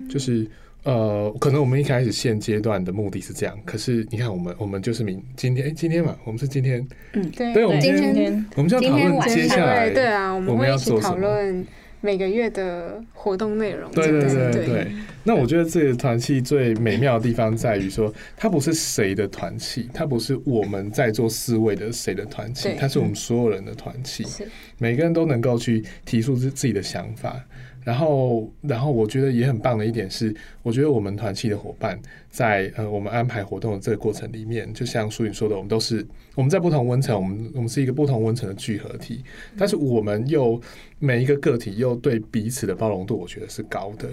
[0.10, 0.50] 就是。
[0.84, 11.68] 呃，可能我们一开始现阶段的目的是这样，可是你看，我们我们就是明今天，哎，今天嘛，我们是今天，嗯，对，对，我们今今天天我们就要讨论接下来，对啊，我们我们会一起讨要做什么论
[12.02, 13.92] 每个月的活动内容。
[13.92, 14.88] 对对对对。
[15.26, 24.24] 那我觉得这个团契最美妙的地方在于说，它不是谁的团契，它不是我们在座四位的谁的团契，它是我们所有人的团契。
[24.24, 27.46] 是每个人都能够去提出自自己的想法，
[27.90, 32.00] 然后，然后我觉得也很棒的一点是，我觉得我们团契的伙伴
[32.30, 39.24] 在呃我们安排活动的这个过程里面，就像淑颖说的，我们都是我们在不同温层，我们我们是一个不同温层的聚合体，
[39.58, 40.62] 但是我们又
[41.00, 44.08] 每一个个体又对彼此的包容度，我觉得是高的，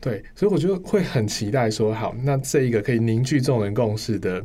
[0.00, 4.42] 对，所以我觉得会很期待说，好，那这一个可以凝聚众人共识的。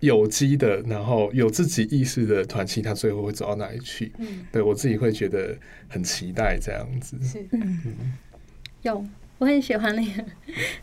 [0.00, 4.12] 有机的，然后有自己意识的团契，它最后会走到哪里去？
[4.18, 5.56] 嗯，对我自己会觉得
[5.88, 7.18] 很期待这样子。
[7.22, 7.46] 是。
[8.82, 9.04] 有，
[9.38, 10.24] 我很喜欢那个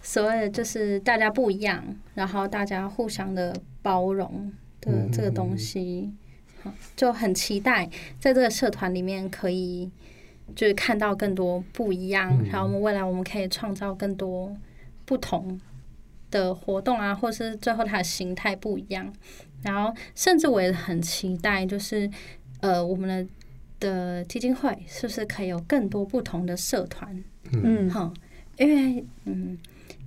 [0.01, 4.51] 所谓的就是大家不一样，然后大家互相的包容
[4.81, 6.11] 的嗯这个东西，
[6.61, 9.89] 好就很期待在这个社团里面可以
[10.55, 12.49] 就是看到更多不一样，嗯。
[12.49, 14.55] 然后我们未来我们可以创造更多
[15.05, 15.59] 不同
[16.39, 19.11] 的活动啊，或是最后它的形态不一样，
[19.63, 22.09] 然后甚至我也很期待，就是
[22.59, 23.27] 呃我们的
[23.79, 27.23] 的基金会是不是可以有更多不同的社团。
[27.51, 28.11] 嗯哈，
[28.57, 29.57] 因为嗯，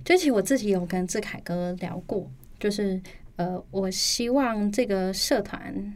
[0.05, 3.01] 就其实我自己有跟志凯哥聊过，就是
[3.37, 5.93] 呃，我希望这个社团，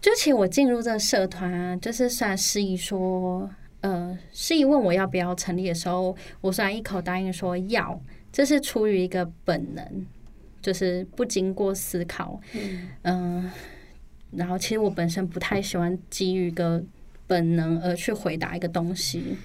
[0.00, 3.50] 就其实我进入这个社团啊，就是虽然司仪说，
[3.80, 7.98] 呃，司仪问我要不要成立的时候，我虽然一口答应说要，
[8.38, 9.84] 这是出于一个本能，
[10.62, 12.40] 就是不经过思考，
[13.02, 13.50] 嗯、
[14.30, 16.80] 然后其实我本身不太喜欢基于一个
[17.26, 19.36] 本能而去回答一个东西。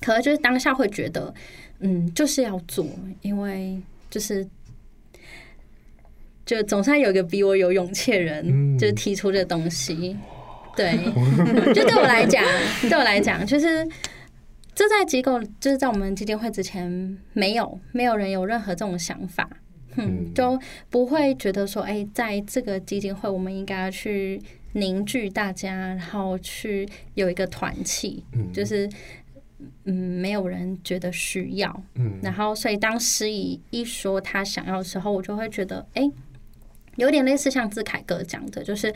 [0.00, 1.34] 可能就是当下会觉得，
[1.80, 2.86] 嗯，就是要做，
[3.20, 4.48] 因为就是
[6.46, 10.16] 就总算有一个比我有勇气的人，嗯就是提出这东西。
[10.74, 10.96] 对，
[11.74, 12.42] 就对我来讲，
[12.88, 13.86] 对我来讲，就是
[14.74, 19.48] 这在机构，就是在我们基金会之前，没有没有人有任何这种想法。
[19.96, 20.34] 嗯，嗯。
[20.34, 20.58] 就
[20.90, 28.52] 不会觉得说，哎、在这个基金会，我们应该去凝聚大家，然后去有一个团气，嗯。
[28.52, 28.88] 就是
[29.84, 31.82] 嗯，没有人觉得需要。
[31.94, 32.18] 嗯。
[32.22, 36.02] 然后，所以当司仪一说他想要的时候，我就会觉得，哎、
[36.96, 38.92] 有点类似像志凯哥讲的，就是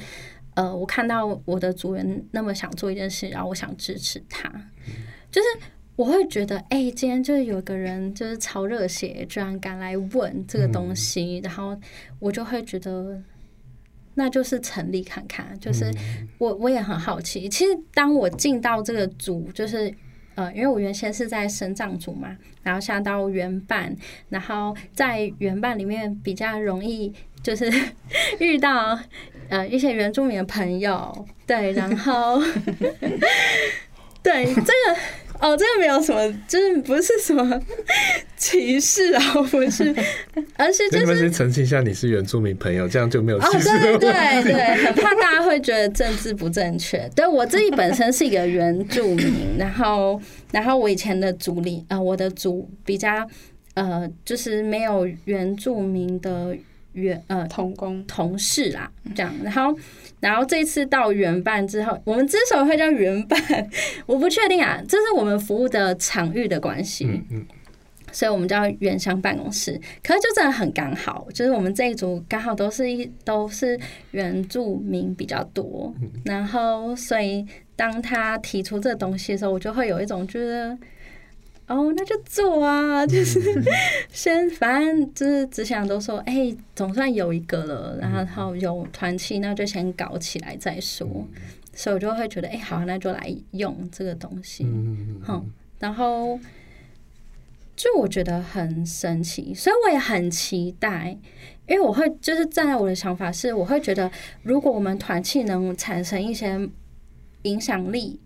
[0.55, 4.53] 呃，我看到我的组员那么想做一件事，然后我想支持他，
[5.39, 11.79] 就是我会觉得，哎、今天就是有个人就是超热血，居然敢来问这个东西，然后
[12.19, 13.23] 我就会觉得。
[14.15, 15.89] 那就是成立看看，就是
[16.39, 17.49] 我我也很好奇。
[17.49, 19.95] 其实当我进到这个组，就是
[20.35, 23.95] 呃，因为我原先是在生长组嘛，然后下到原办，
[24.29, 27.15] 然后在原办里面比较容易
[27.45, 27.73] 就是
[28.41, 28.99] 遇到
[29.51, 32.43] 呃一些原住民的朋友，对，然后
[34.21, 34.97] 对这个
[35.41, 37.61] 哦，这个没有什么，就是不是什么
[38.37, 39.95] 歧视啊，不是，
[40.57, 44.13] 而是跟你们就是先澄清一下，你是原住民朋友，这样就没有哦，歧视对对。
[44.13, 47.09] 对对，很怕大家会觉得政治不正确。
[47.15, 50.21] 对我自己本身是一个原住民，然后
[50.51, 53.27] 然后我以前的族里，啊，我的族比较
[53.75, 56.57] 呃，就是没有原住民的
[56.95, 59.73] 原呃同工同事啦，这样，然后，
[60.21, 63.41] 然后这次到原办之后，我们之所以会叫原办，
[64.07, 67.47] 我不确定啊，这是我们服务的场域的关系，嗯嗯
[68.11, 69.79] 所以我们叫原乡办公室。
[70.03, 73.79] 可是就真的很刚好，就是我们这一组刚好都是一都是
[74.13, 75.95] 原住民比较多，
[76.25, 77.47] 然后所以
[77.77, 80.77] 当他提出这个东西的时候，我就会有一种觉得。
[81.69, 83.05] 哦，那就做啊！
[83.07, 83.63] 就是
[84.11, 91.07] 先，反正就是只想都说，哎、总算有一个了，然后有团契，那就先搞起来再说。
[91.75, 94.65] 所以我就会觉得，哎、好，那就来用这个东西。
[94.65, 95.45] 嗯好，
[95.79, 96.41] 然后
[97.77, 101.19] 就我觉得很神奇，所以我也很期待，
[101.69, 104.11] 因为我会就是站在我的想法是，我会觉得
[104.43, 106.69] 如果我们团契能产生一些
[107.43, 108.19] 影响力。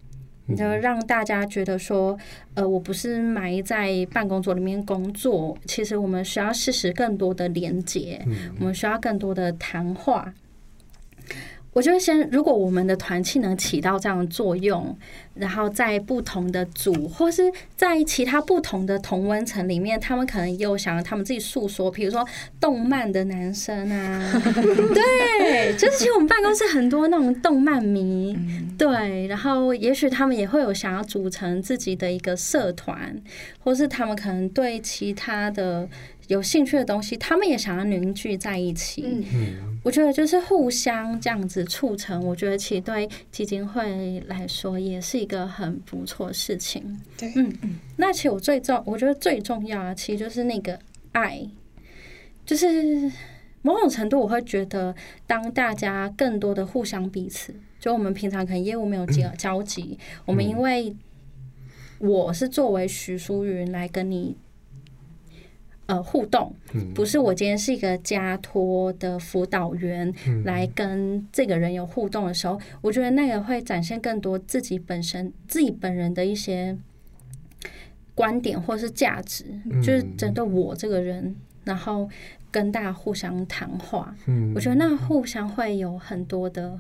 [0.57, 2.19] 就让大家觉得说，
[2.55, 8.21] 呃，我不是埋在办公桌里面工作，其实我们需要适时更多的连接，
[8.59, 10.33] 我们需要更多的谈话。
[11.73, 14.95] 我觉得先，如果我们的团契能起到这样的作用，
[15.35, 22.23] 然后在不同的组或是在其他不同的同温层里面，他们可能也有想要他们自己诉说，比如说
[22.61, 24.33] 动漫的男生啊，
[24.93, 28.37] 对，就是其实我们办公室很多那种动漫迷，
[28.77, 33.17] 对，然后也许他们也会有想要组成自己的一个社团，
[33.61, 35.89] 或是他们可能对其他的
[36.29, 39.03] 有兴趣的东西，他们也想要凝聚在一起。
[39.07, 47.01] 嗯我觉得就是互相这样子促成，我觉得其实对基金会来说也是一个很不错的事情。
[47.19, 47.81] 对嗯嗯。
[47.97, 50.79] 那其实我最重，我觉得最重要啊，其实就是那个
[51.11, 51.45] 爱，
[52.47, 53.11] 就是
[53.63, 54.95] 某种程度我会觉得，
[55.27, 60.95] 当大家更多的互相彼此，就我们平常可能业务没有交交集，我们因为
[61.99, 64.37] 我是作为徐淑云来跟你。
[65.87, 66.93] 呃，互动嗯。
[66.95, 70.13] 不是我今天是一个家托的辅导员
[70.45, 76.77] 来跟这个人有互动的时候，我觉得那个会展现更多自己本身自己本人的一些
[78.15, 79.45] 观点或是价值，
[79.83, 82.09] 就是针对我这个人，然后
[82.51, 84.53] 跟大家互相谈话，嗯。
[84.55, 86.79] 我觉得那互相会有很多的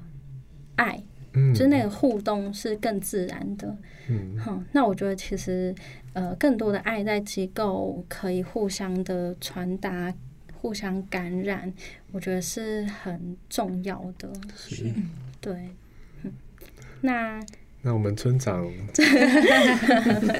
[0.76, 1.02] 爱，
[1.34, 3.76] 嗯就是那个互动是更自然的。
[4.08, 5.74] 嗯哼，那我觉得其实
[6.12, 10.12] 呃，更多的爱在机构可以互相的传达、
[10.60, 11.72] 互相感染，
[12.10, 14.28] 我觉得是很重要的。
[14.56, 14.86] 是
[15.40, 15.54] 对，
[16.24, 16.32] 嗯
[17.00, 17.40] 那
[17.84, 18.68] 那我们村长，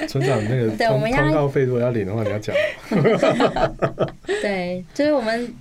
[0.08, 2.54] 村长那个通对我们要通告费如果要领的话，你要讲。
[4.42, 5.52] 对，就是我们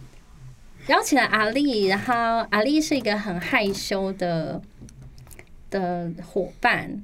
[0.88, 2.13] 邀请了阿丽，然后
[2.49, 4.61] 阿丽是一个很害羞的
[5.72, 7.01] 的伙伴，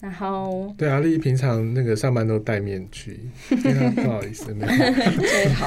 [0.00, 4.72] 然后对阿丽平常那个上班都戴面具， 不好意思没有。
[5.22, 5.66] 最好。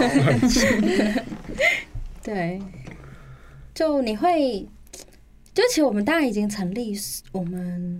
[2.21, 2.61] 对，
[3.73, 4.67] 就你会，
[5.55, 6.95] 就其实我们大概已经成立，
[7.31, 7.99] 我们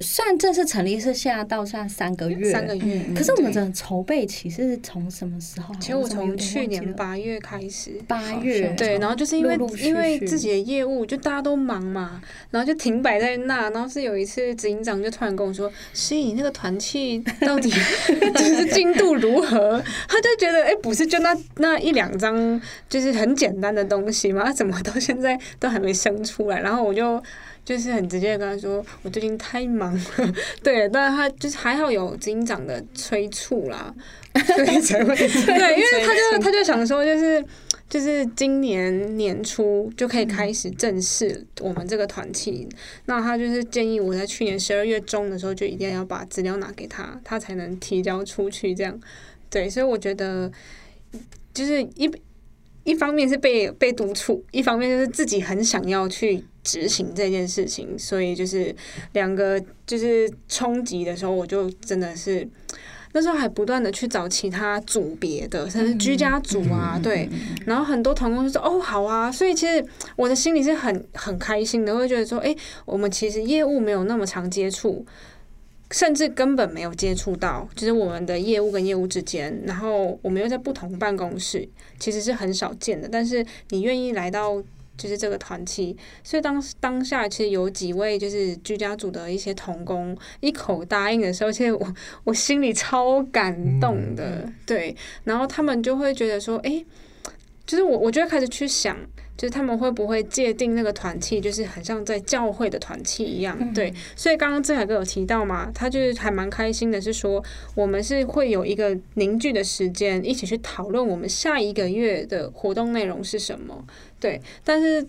[0.00, 3.00] 算正式成立是现在到现在三个月，三个月。
[3.14, 5.78] 可是我们对整个筹备期是从什么时候啊？
[5.80, 12.20] 其实我从去年八月开始，八月对，然后就是因为因为自己的业务就大家都忙嘛，
[12.50, 17.70] 然后就停摆在那，然后是有一次执行长就突然跟我说：“师你那个团契到底
[18.34, 24.42] 就是进度如何？” 他就觉得哎、不是就那那一两张就是很简单的东西吗？
[24.42, 26.60] 啊怎么到现在都还没生出来？
[26.60, 27.22] 然后我就。
[27.64, 33.94] 就是很直接的跟他说，我最近太忙了， 对，但是他就是还好有执行长的催促啦，
[34.34, 37.42] 所以才会对，因为他就他就想说，就是
[37.88, 42.68] 就是今年年初就可以开始正式我们这个团契，
[43.06, 49.00] 那他就是建议我在去年十二月中的时候就一定要把资料拿给他，他才能提交出去，这样。
[49.48, 50.50] 对，所以我觉得
[51.54, 52.10] 就是一
[52.82, 58.74] 一方面是被被督促，一方面就是自己很想要去执行这件事情，所以就是
[59.12, 62.48] 两个就是冲击的时候，我就真的是。
[63.16, 67.30] 那时候还不断的去找其他组别的，甚至居家组啊，对，
[67.64, 69.86] 然后很多同工就说哦好啊，所以其实
[70.16, 72.52] 我的心里是很很开心的，会觉得说，哎、
[72.84, 75.06] 我们其实业务没有那么常接触，
[75.92, 81.68] 甚至根本没有接触到，就是我们的业务跟业务之间，然后我们又在不同办公室，
[82.00, 83.08] 其实是很少见的。
[83.08, 84.60] 但是你愿意来到
[84.96, 94.94] 就是这个团契，所以当当下其实有几位就是居家组的一些童工一口答应的时候，其实我我心里超感动的，对。
[95.24, 96.84] 然后他们就会觉得说，诶，
[97.66, 98.96] 就是我我就会开始去想。
[99.36, 103.92] 就是他们会不会界定那个团契，就是很像在教会的团契一样，对。
[104.14, 107.42] 所以刚刚志海哥有提到嘛，他就是还蛮开心的，是说
[107.74, 113.84] 我们是会有一个凝聚的时间，一起去讨论我们下一个月的活动内容是什么，
[114.24, 114.40] 对。
[114.64, 115.06] 但是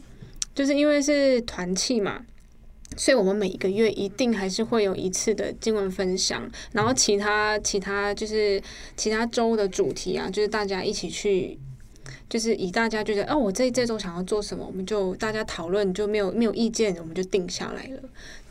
[0.54, 2.26] 就是因为是团契嘛。
[2.98, 8.62] 所以，我们每一个月一定还是会有一次的经文分享，然后其他其他就是
[8.96, 11.58] 其他周的主题啊，就是大家一起去
[12.30, 18.02] 就是以大家觉得哦，我这这周想要做什么，我们就大家讨论，就没有没有意见，我们就定下来了。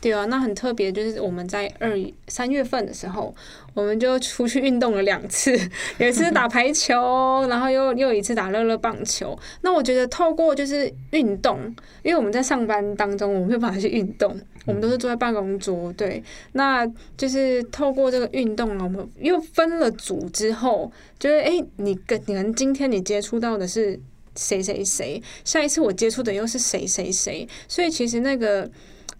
[0.05, 3.33] 对啊，那很特别，就是我们在二三月份的时候，
[3.73, 5.51] 我们就出去运动了两次，
[5.97, 9.35] 有一次打排球，然后又又一次打乐乐棒球。
[9.61, 11.59] 那我觉得透过就是运动，
[12.03, 16.85] 因为我们在上班当中，我们没有办法去运动，我们都是坐在办公桌，对，那
[17.17, 23.99] 就是透过这个运动啊，我们又分了组之后，就是诶，你跟你们今天你接触到的是
[24.35, 28.69] 谁谁谁，下一次我接触的又是谁谁谁，所以其实那个。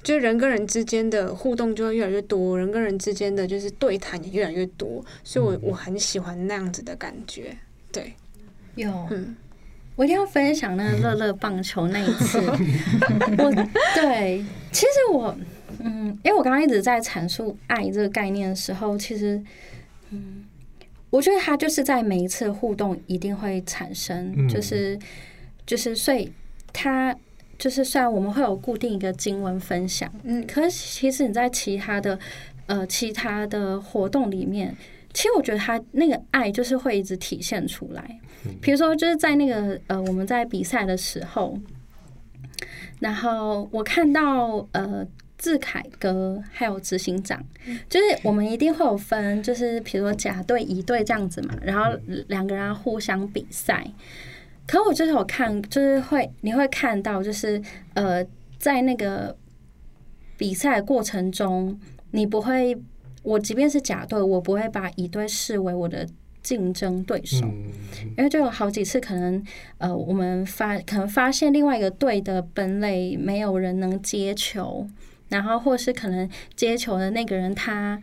[0.06, 7.58] 就人跟人之间的互动就会越来越多，人跟人之间的就是对谈也越来越多，所以我我很喜欢那样子的感觉。
[7.91, 8.14] 对，
[8.76, 9.36] 有嗯，
[9.95, 12.39] 我一定要分享那个乐乐棒球那一次。
[13.39, 13.51] 我
[13.95, 15.36] 对，其实我
[15.80, 19.41] 嗯，因为我刚刚一直在阐述爱这个概念的时候，其实
[20.12, 20.45] 嗯，
[21.10, 24.99] 我觉得它就是在每一次互动一定会产生，嗯就是
[25.66, 26.32] 就是，所以
[26.72, 27.16] 它
[27.58, 32.20] 就是虽然我们会有固定一个经文分享，嗯可是其实你在其他的
[32.68, 34.76] 呃其他的活动里面，
[35.14, 38.20] 其实我觉得他那个爱就是会一直体现出来。
[38.62, 41.58] 比如说，就是在那个呃我们在比赛的时候，
[42.99, 45.08] 然后我看到呃。
[45.38, 47.45] 志凯哥还有执行长，
[47.89, 51.91] 就是我们一定会有分，就是比如说甲队、乙队这样子嘛，然后
[52.30, 53.86] 两个人互相比赛。
[54.68, 57.61] 可我就是有看，就是会你会看到，就是
[57.93, 58.26] 呃，
[58.57, 59.38] 在那个
[60.38, 61.80] 比赛过程中，
[62.11, 62.76] 你不会，
[63.22, 66.07] 我即便是甲队，我不会把乙队视为我的
[66.41, 67.72] 竞争对手，嗯
[68.18, 69.43] 因为就有好几次可能
[69.78, 74.88] 呃，我们发可能发现另外一个队的本垒没有人能接球，
[75.30, 78.01] 然后或是可能接球的那个人他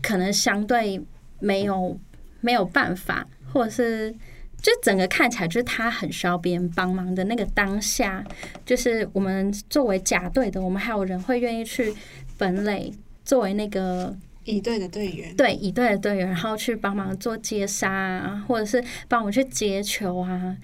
[0.00, 1.00] 可能相对
[1.40, 1.98] 没有
[2.40, 4.14] 没有办法，或者是。
[4.60, 8.24] 就整个看起来就是他很需要别人帮忙的那个当下，
[8.66, 11.94] 就是我们作为甲队的，我们还有人会愿意去
[12.36, 12.92] 本垒
[13.24, 20.56] 作为那个乙队的队员，对乙队的队员，然后去帮忙做接杀啊，或者是帮我去接球啊。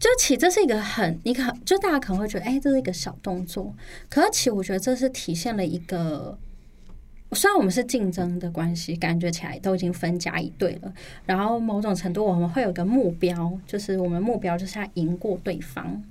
[0.00, 3.72] 就其实这是一个很你可就大家可能会觉得，哎、这是一个小动作，
[4.10, 6.36] 可是其实我觉得这是体现了一个。
[7.34, 10.92] 虽然我们是竞争的关系，感觉起来都已经分家一队了，
[11.24, 16.02] 然后某种程度我们会有个目标，就是我们目标就是要赢过对方。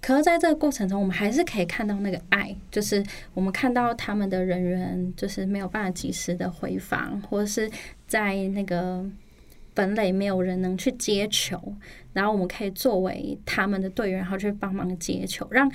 [0.00, 3.04] 可是在这个过程中，我们还是可以看到那个爱，就是
[3.34, 7.68] 我们看到他们的人员就是没有办法及时的回防，或者是
[8.06, 9.04] 在那个
[9.74, 11.74] 本垒没有人能去接球，
[12.12, 15.68] 然后我们可以作为他们的队员，然后去帮忙接球，让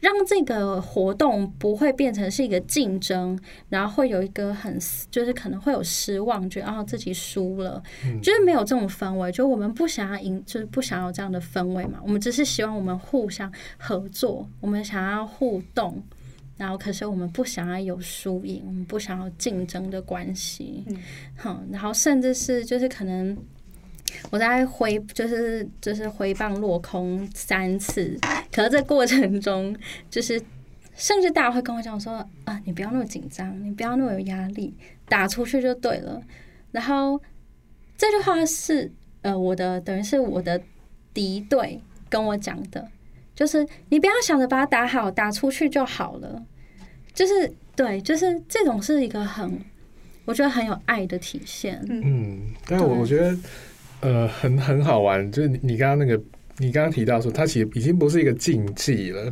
[0.00, 3.38] 让这个活动不会变成是一个竞争，
[3.70, 4.78] 然后会有一个很
[5.10, 7.82] 就是可能会有失望，觉得啊自己输了，
[8.22, 11.98] 就是没有这种氛围，就我们不想要赢，就是不想要这样的氛围嘛。
[12.02, 16.02] 我们只是希望我们互相合作，我们想要互动，
[16.56, 20.96] 然后可是我们不想要有输赢，我们不想要竞争的关系，嗯
[21.36, 23.36] 哼，然后甚至是就是可能。
[24.30, 28.18] 我在挥，就是就是挥棒落空三次，
[28.52, 29.76] 可是这过程中，
[30.10, 30.40] 就是
[30.94, 34.74] 甚至大家会跟我讲说啊，你不要那么紧张，你不要那么有压力，
[35.08, 36.22] 打出去就对了。
[36.72, 37.20] 然后
[37.96, 38.90] 这句话是
[39.22, 40.60] 呃，我的等于是我的
[41.12, 42.88] 敌对跟我讲的，
[43.34, 46.44] 就是你不要想着把它打好，打出去就好了。
[47.14, 49.58] 就是对，就是这种是一个很，
[50.26, 51.82] 我觉得很有爱的体现。
[51.88, 53.34] 嗯，但我我觉得
[54.08, 56.22] 呃很很好玩，就是你你刚刚那个。
[56.58, 59.30] 你刚刚提到说，它其实已经不是一个竞技了，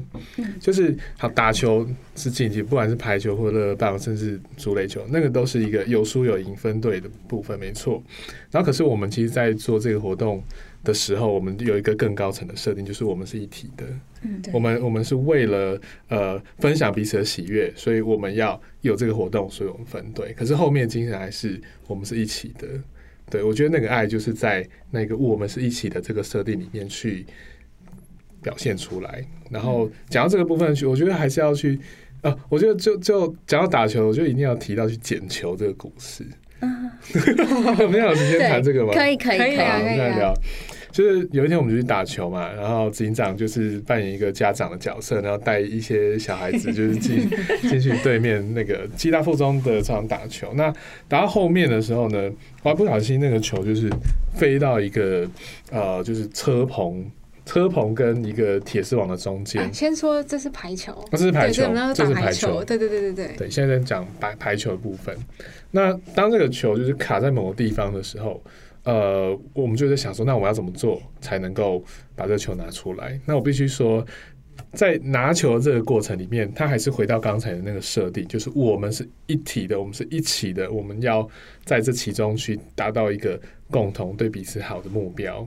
[0.61, 8.03] 就是好打球是竞技，不管是排球或者乐乐棒，甚至足垒球，那个都是一个有输有赢分队的部分，没错。
[8.51, 10.45] 然后，可是我们其实，在做这个活动
[10.83, 13.87] 的时候，我们有一个更高层的设定，就是我们是一体的。
[14.21, 20.35] 嗯对我们我们是为了呃分享彼此的喜悦，所以我们要有这个活动，所以我们分队。
[20.37, 22.69] 可是后面精神还是我们是一起的。
[23.31, 27.27] 对我觉得那个爱就是在那个我们是一起的这个设定里面去
[28.43, 29.25] 表现出来。
[29.51, 31.79] 然后讲到这个部分去，我觉得还是要去
[32.23, 36.25] 啊，我觉得就就讲到打球，我就一定要提到去捡球这个故事。
[36.61, 38.93] 我们要有时间谈这个吗？
[38.95, 40.35] 可以可以以可以啊好，我们再聊。
[40.95, 47.29] 就是有一天我们就去打球嘛，然后执行长就是扮演一个家长的角色，然后带一些小孩子就是进
[47.63, 50.53] 进去对面那个基大附中的场打球。
[50.55, 50.73] 那
[51.09, 52.31] 打到后面的时候呢，
[52.63, 53.91] 我还不小心那个球就是
[54.37, 55.29] 飞到一个
[55.73, 57.05] 呃，就是车棚。
[57.47, 61.63] 车棚跟一个铁丝网的中间啊，，先说这是排球，这是排球
[61.95, 65.15] 这是排球球，对对对对对，对，现在在讲排排球的部分。
[65.71, 68.43] 那当这个球就是卡在某个地方的时候，
[68.85, 71.83] 呃，我们就在想说，那我要怎么做才能够
[72.15, 73.19] 把这个球拿出来？
[73.25, 74.07] 那我必须说，
[74.73, 81.27] 在拿球的这个过程里面，他还是回到刚才的那个设定，就是我们是一体的，我们是一起的，我们要
[81.65, 85.47] 在这其中去达到一个共同对彼此好的目标。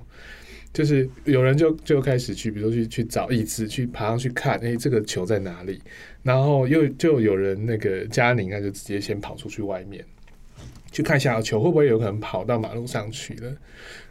[0.73, 5.81] 就是有人就就开始去，比如说去去找椅子，去爬上去看，诶，这个球在哪里？
[6.21, 10.03] 然后又就有人那个嘉宁，他就直接先跑出去外面
[10.97, 13.55] 去看一下球会不会有可能跑到马路上去了。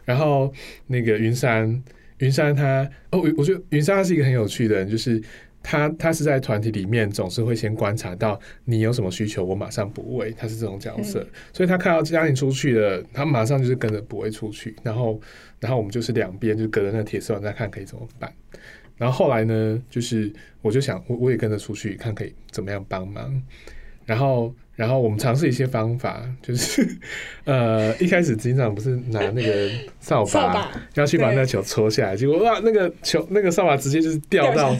[0.05, 0.49] 然后
[0.85, 1.83] 那个云山，
[2.19, 5.21] 云山他哦，我我觉得云山他是一个很有趣的人，就是
[5.61, 15.19] 他他是在团体里面总是会先观察到你有什么需求，我马上补位，他是这种角色，所以他看到嘉玲出去了，他马上就是跟着补位出去，然后
[15.59, 18.33] 然后我们就是两边就隔着那个铁丝网在看可以怎么办。
[18.95, 20.31] 然后后来呢，就是
[20.61, 23.43] 我就想我我也跟着出去看可以怎么样帮忙，
[24.05, 24.55] 然后。
[24.77, 26.87] 然后我们尝试一些方法，就是
[27.45, 29.69] 呃，一开始警长不是拿那个
[29.99, 34.77] 扫把要去把那个球戳下来，结果哇，那个球那个扫把直接就是掉到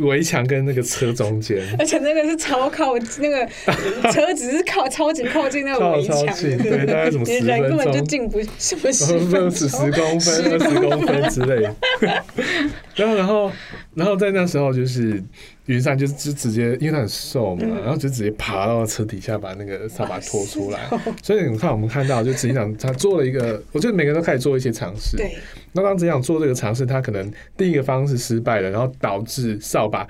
[0.00, 3.48] 围墙跟那个车中间， 而且那个是超靠那个
[4.12, 11.74] 车只是靠超级靠近那个围墙，对，大概什么十分钟，根本就进不什么十分十公分、二十公分之类的。
[12.94, 13.52] 然后，然后，
[13.94, 15.24] 然后在那时候就是。
[15.70, 20.80] 云山就是就直接，因为他很瘦嘛，然后就直接爬到车底下把那个扫把拖出来。
[21.22, 25.16] 所以你看，我们看到就执行长他做了一个，我觉得每个人都开始做一些尝试。
[25.16, 25.30] 对。
[25.72, 30.04] 那当执行长做这个尝试，他可能第一个方式失败了，然后导致扫把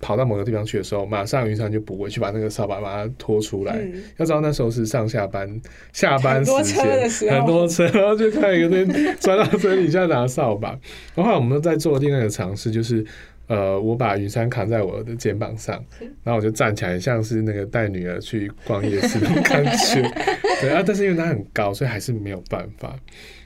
[0.00, 3.76] 跑到某个地方去的时候，马上云山就补回去把那个扫把把它拖出来。
[4.18, 5.60] 要知道那时候是上下班
[5.92, 10.78] 下班时间，很多车，然后就看一个人 钻到车底下拿扫把。
[11.16, 13.04] 然后我们在做另外一个尝试，就是。
[13.48, 15.84] 呃，我把雨伞扛在我的肩膀上，
[16.24, 20.02] 然后我就站起来，像是那个带女儿去逛夜市的感觉。
[20.60, 22.98] 对啊，但是因为他很高，所以还是没有办法。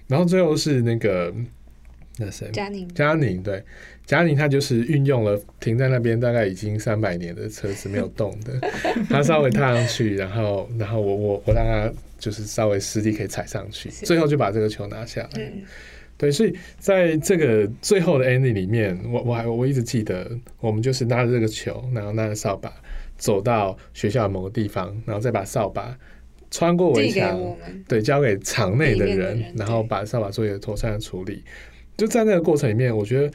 [0.06, 1.32] 然后最后是那个
[2.18, 2.48] 那谁？
[2.52, 2.88] 佳宁。
[2.94, 3.62] 佳宁对，
[4.06, 8.58] 佳宁他就是运用了停在那边大概已经三百年的车子没有动的，
[9.10, 15.52] 他稍微踏上去，然后然后我我我让他就是稍微实地可以踩上去，最后就把这个球拿下来。
[16.20, 22.70] 对，所以在这个最后的 ending 里面，我我还我一直记得，我们就是拿着这个球，然后拿着扫把，
[23.16, 25.96] 走到学校的某个地方，然后再把扫把
[26.50, 27.40] 穿过围墙，
[27.88, 31.42] 对，交给场内的人，然后把扫把做一个妥善的处理。
[31.96, 33.32] 就在那个过程里面，我觉得，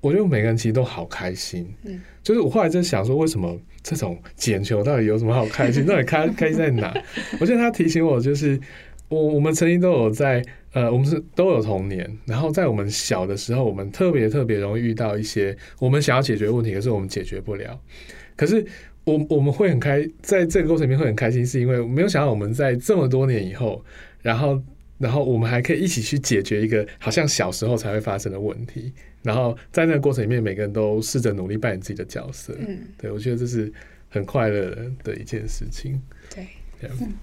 [0.00, 1.72] 我觉得每个人其实都好开心。
[1.84, 5.86] 嗯，就是我后来在想说，为什么这种捡球到底有什么好开心？
[5.86, 6.92] 到底开开心在哪？
[7.38, 8.60] 我觉得他提醒我，就是
[9.08, 10.42] 我我们曾经都有在。
[10.76, 17.80] 呃，我们是都有童年，然后在我们小的时候，我们特别特别容易遇到一些我们想要解决问题，可是我们解决不了。
[18.36, 18.62] 可是
[19.04, 23.82] 我我们会很开，在这个过程里面会很开心，是因为没有想到我们在这么多年以后，
[24.20, 24.62] 然后
[24.98, 28.92] 然后我们还可以一起去解决一个好像小时候才会发生的问题。
[29.22, 32.54] 然后在那个过程里面，每个人都试着努力扮演自己的角色。
[32.58, 33.72] 嗯，对我觉得这是
[34.10, 35.98] 很快乐的一件事情。
[36.34, 36.46] 对，
[36.82, 37.14] 嗯，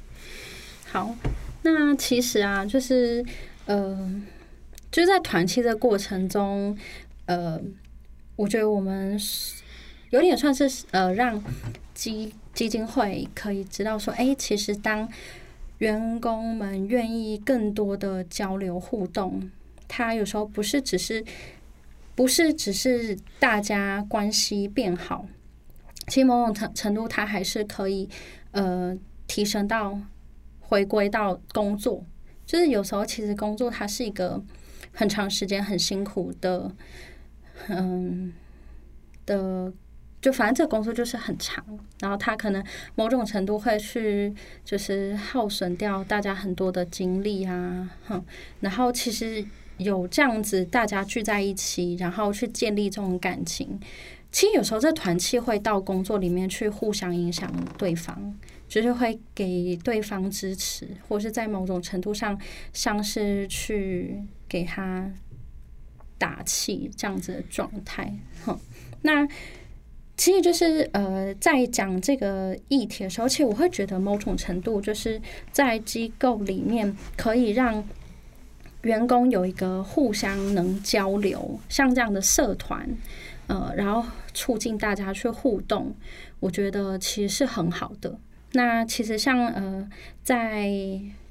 [0.89, 1.15] 好。
[1.65, 3.25] 那其实啊，就是，
[3.65, 4.21] 呃，
[4.91, 6.77] 就在团契的过程中，
[7.25, 7.59] 呃，
[8.35, 9.17] 我觉得我们
[10.09, 11.41] 有点算是呃，让
[11.93, 15.07] 基基金会可以知道说，哎，其实当
[15.77, 19.49] 员工们愿意更多的交流互动，
[19.87, 21.23] 他有时候不是只是
[22.13, 25.25] 不是只是大家关系变好，
[26.07, 28.09] 其实某种程程度，他还是可以
[28.51, 28.97] 呃
[29.27, 29.97] 提升到。
[30.67, 32.03] 回归到工作，
[32.45, 34.41] 就是有时候其实工作它是一个
[34.91, 36.71] 很长时间很辛苦的，
[37.67, 38.33] 嗯
[39.25, 39.71] 的，
[40.21, 41.63] 就反正这工作就是很长，
[41.99, 42.63] 然后它可能
[42.95, 44.33] 某种程度会去
[44.65, 48.23] 就是耗损掉大家很多的精力啊，哼，
[48.61, 49.45] 然后其实
[49.77, 53.79] 有这样子大家聚在一起，然后去建立这种感情，
[54.31, 58.35] 其实有时候这团气会到工作里面去互相影响对方。
[58.73, 62.35] 就是会给对方支持，或是在某种程度上
[62.73, 64.19] 像是去
[64.49, 65.07] 给他
[66.17, 68.11] 打气这样子的状态。
[68.43, 68.59] 哼，
[69.03, 69.27] 那
[70.17, 75.21] 其实就是呃，在讲这个议题的时候，其实我会觉得某种程度就是
[75.51, 77.87] 在机构里面可以让
[78.81, 82.89] 员工有一个互相能交流，像这样的社团，
[83.45, 84.03] 呃，然后
[84.33, 85.93] 促进大家去互动，
[86.39, 88.17] 我觉得其实是很好的。
[88.53, 89.89] 那其实像呃，
[90.23, 90.69] 在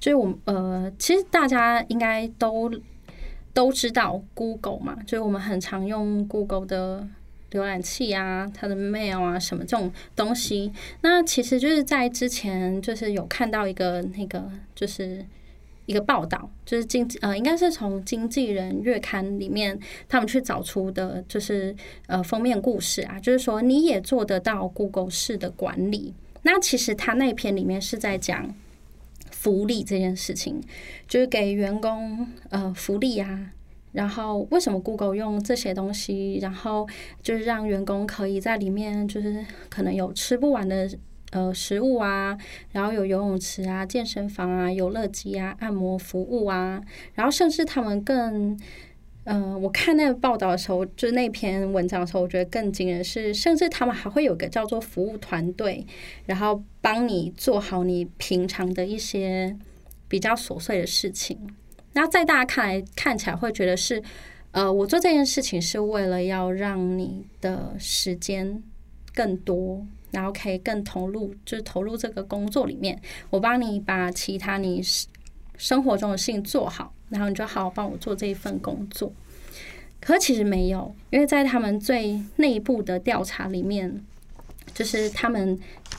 [0.01, 2.71] 就是我们呃，其实大家应该都
[3.55, 7.07] 都知道 Google 嘛，就是我们很常用 Google 的
[7.53, 10.73] 浏览器啊，它的 Mail 啊什么这种东西。
[11.03, 15.25] 那其实就是在之前就是有看到一个那个就是
[15.87, 21.73] 一个报道，就是经呃应该是从《经纪人》月刊里面他们去找出的，就是
[22.09, 26.13] 呃封面故事啊，就是说你也做得到 Google 式的管理。
[26.43, 28.55] 那其实他那篇里面是在讲
[29.31, 30.61] 福利这件事情，
[31.09, 33.53] 就是给员工呃福利啊，
[33.93, 36.89] 然后为什么 Google 用这些东西，然后
[37.23, 40.89] 就是让员工可以在里面就是可能有吃不完的
[41.31, 42.37] 呃食物啊，
[42.71, 46.83] 然后有游泳池啊、健身房啊、游乐机啊、按摩服务啊，
[47.15, 48.59] 然后甚至他们更
[49.25, 55.87] 嗯、我看那个报道的时候，就是那篇文章的时候，我觉得更惊人是，甚至他们还会有个叫做服务团队，
[56.27, 59.57] 然后帮你做好你平常的一些
[60.09, 61.39] 比较琐碎的事情。
[61.93, 64.03] 那在大家看来，看起来会觉得是，
[64.51, 68.63] 呃，我做这件事情是为了要让你的时间
[69.15, 73.01] 更多，然后可以更投入，就是投入这个工作里面。
[73.31, 74.83] 我帮你把其他你
[75.57, 79.13] 生活中的事情做好，然后你就好好帮我做这一份工作。
[80.01, 84.03] 可其实没有，因为在他们最内部的调查里面，
[84.75, 85.57] 就是他们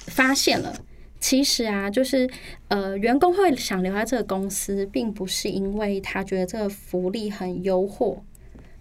[0.08, 0.76] 发现了，
[1.22, 2.30] 其实啊，就是
[2.68, 8.18] 呃，员工会想留在这个公司，并不是因为他觉得这个福利很优惑，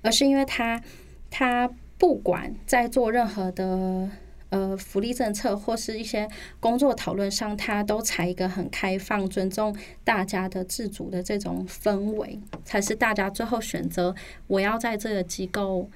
[0.01, 0.83] 而是因为他
[1.30, 4.09] 他不管在做任何的
[4.53, 6.28] 呃福利政策或是一些
[6.61, 9.74] 工作讨论上，他都采一个很开放、尊重
[10.05, 14.14] 大家的自主的这种氛围，才是大家最后选择
[14.46, 15.88] 我要在这个机构，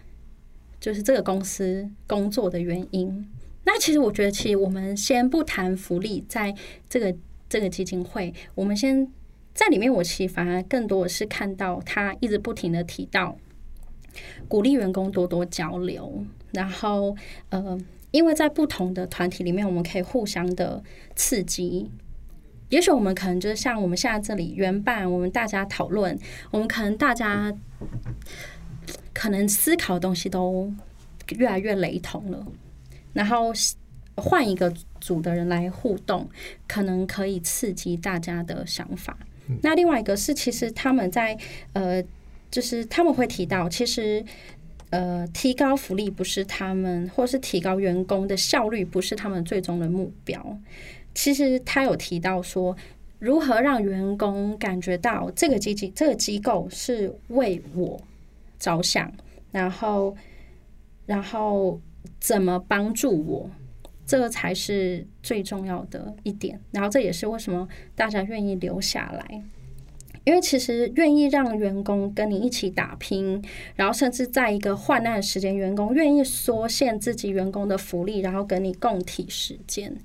[0.81, 3.29] 就是这个公司工作的原因。
[3.65, 6.55] 那其实我觉得，其实我们先不谈福利，在
[6.89, 7.15] 这个
[7.51, 9.07] 这个基金会，我们先
[9.53, 13.37] 在里面，我其实反而更多的是看到他一直不停的提到
[14.49, 17.15] 鼓励员工多多交流，然后
[17.51, 17.79] 呃。
[18.13, 20.83] 因为在不同的团体里面，我们可以互相的
[21.15, 21.91] 刺激。
[22.69, 26.19] 也许我们可能就是像我们现在这里原办，我们大家讨论，
[26.51, 27.53] 我们可能大家
[29.13, 30.73] 可能思考的东西都
[31.37, 32.47] 越来越雷同了。
[33.13, 33.53] 然后
[34.17, 36.29] 换一个组的人来互动，
[36.67, 39.17] 可能可以刺激大家的想法。
[39.63, 41.39] 那另外一个是，其实他们在
[41.73, 42.03] 呃，
[42.51, 44.25] 就是他们会提到，其实。
[44.91, 50.59] 呃，提高福利不是他们，或是提高员工的效率不是他们最终的目标。
[51.13, 52.77] 其实他有提到说，
[53.19, 58.01] 如何让员工感觉到这个机机这个机构是为我
[58.59, 59.13] 着想，
[59.51, 60.17] 然后
[61.05, 61.81] 然后
[62.21, 63.51] 怎么帮助我，
[64.07, 66.61] 这个才是最重要的一点。
[66.71, 69.43] 然后这也是为什么大家愿意留下来。
[70.27, 73.41] 因为其实愿意让员工跟你一起打拼，
[73.77, 79.97] 然后甚至在一个患难时间，员工愿意缩限自己员工的福利，然后跟你共体时间，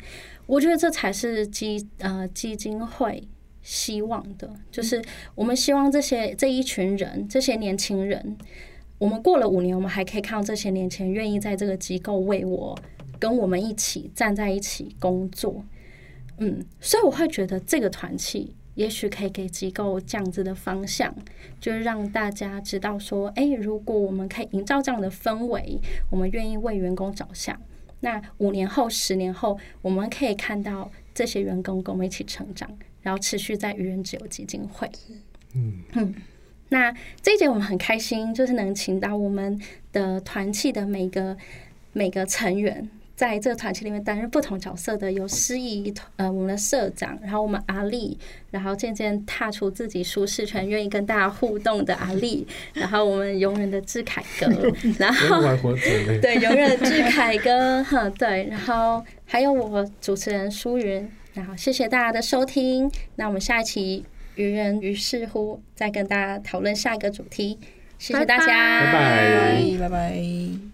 [0.46, 3.24] 我觉得这才是基呃基金会
[3.64, 5.02] 希望的，就是
[5.34, 8.38] 我们希望这些这一群人，这些年轻人，
[9.00, 12.78] 我们过了五年，我们还可以看到这些年轻人愿意在这个机构为我
[13.18, 15.66] 跟我们一起站在一起工作，
[16.38, 18.54] 嗯，所以我会觉得这个团契。
[18.82, 21.14] 也许可以给机构这样子的方向，
[21.60, 25.80] 就是让大家知道说，哎，如果我们可以营造这样的氛围，
[26.10, 27.62] 我们愿意为员工着想，
[28.00, 32.68] 那五年后、十年后，我们可以看到这些员工跟我们一起成长，
[33.04, 34.90] 然后持续在愚人自由基金会。
[35.54, 36.16] 嗯嗯，
[36.70, 39.62] 那这一节我们很开心，就是能请到我们
[39.92, 41.38] 的团契的每个
[41.94, 42.90] 每个成员。
[43.22, 48.18] 在这个团体里面担任不同角色的有诗怡，呃，我们的社长，然后我们阿丽，
[48.50, 54.48] 然后渐渐踏出自己舒适圈，愿意跟大家互动的阿丽，然后我们永远的志凯哥，
[54.98, 55.40] 然后
[56.20, 64.04] 对永远的志凯哥，哈，对，然后还有我主持人舒云，然后谢谢大家的收听，那我们下一期
[64.34, 67.60] 愚人于是乎再跟大家讨论下一个主题，
[68.00, 70.71] 谢谢大家，拜拜，拜拜。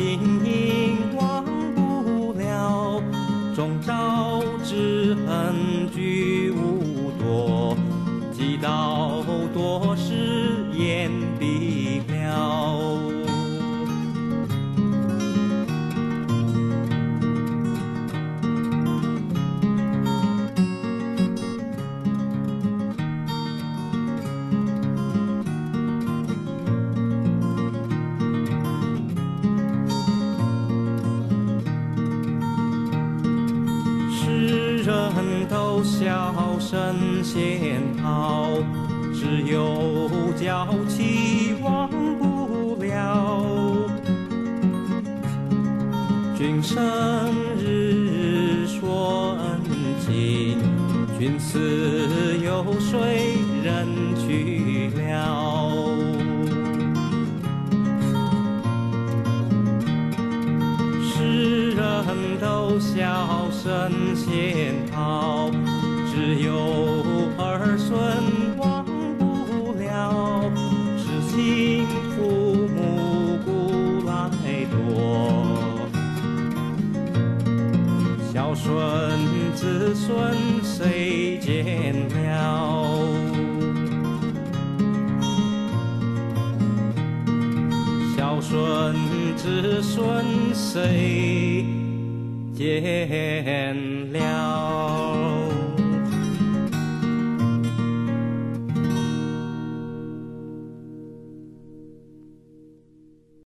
[0.00, 0.29] chính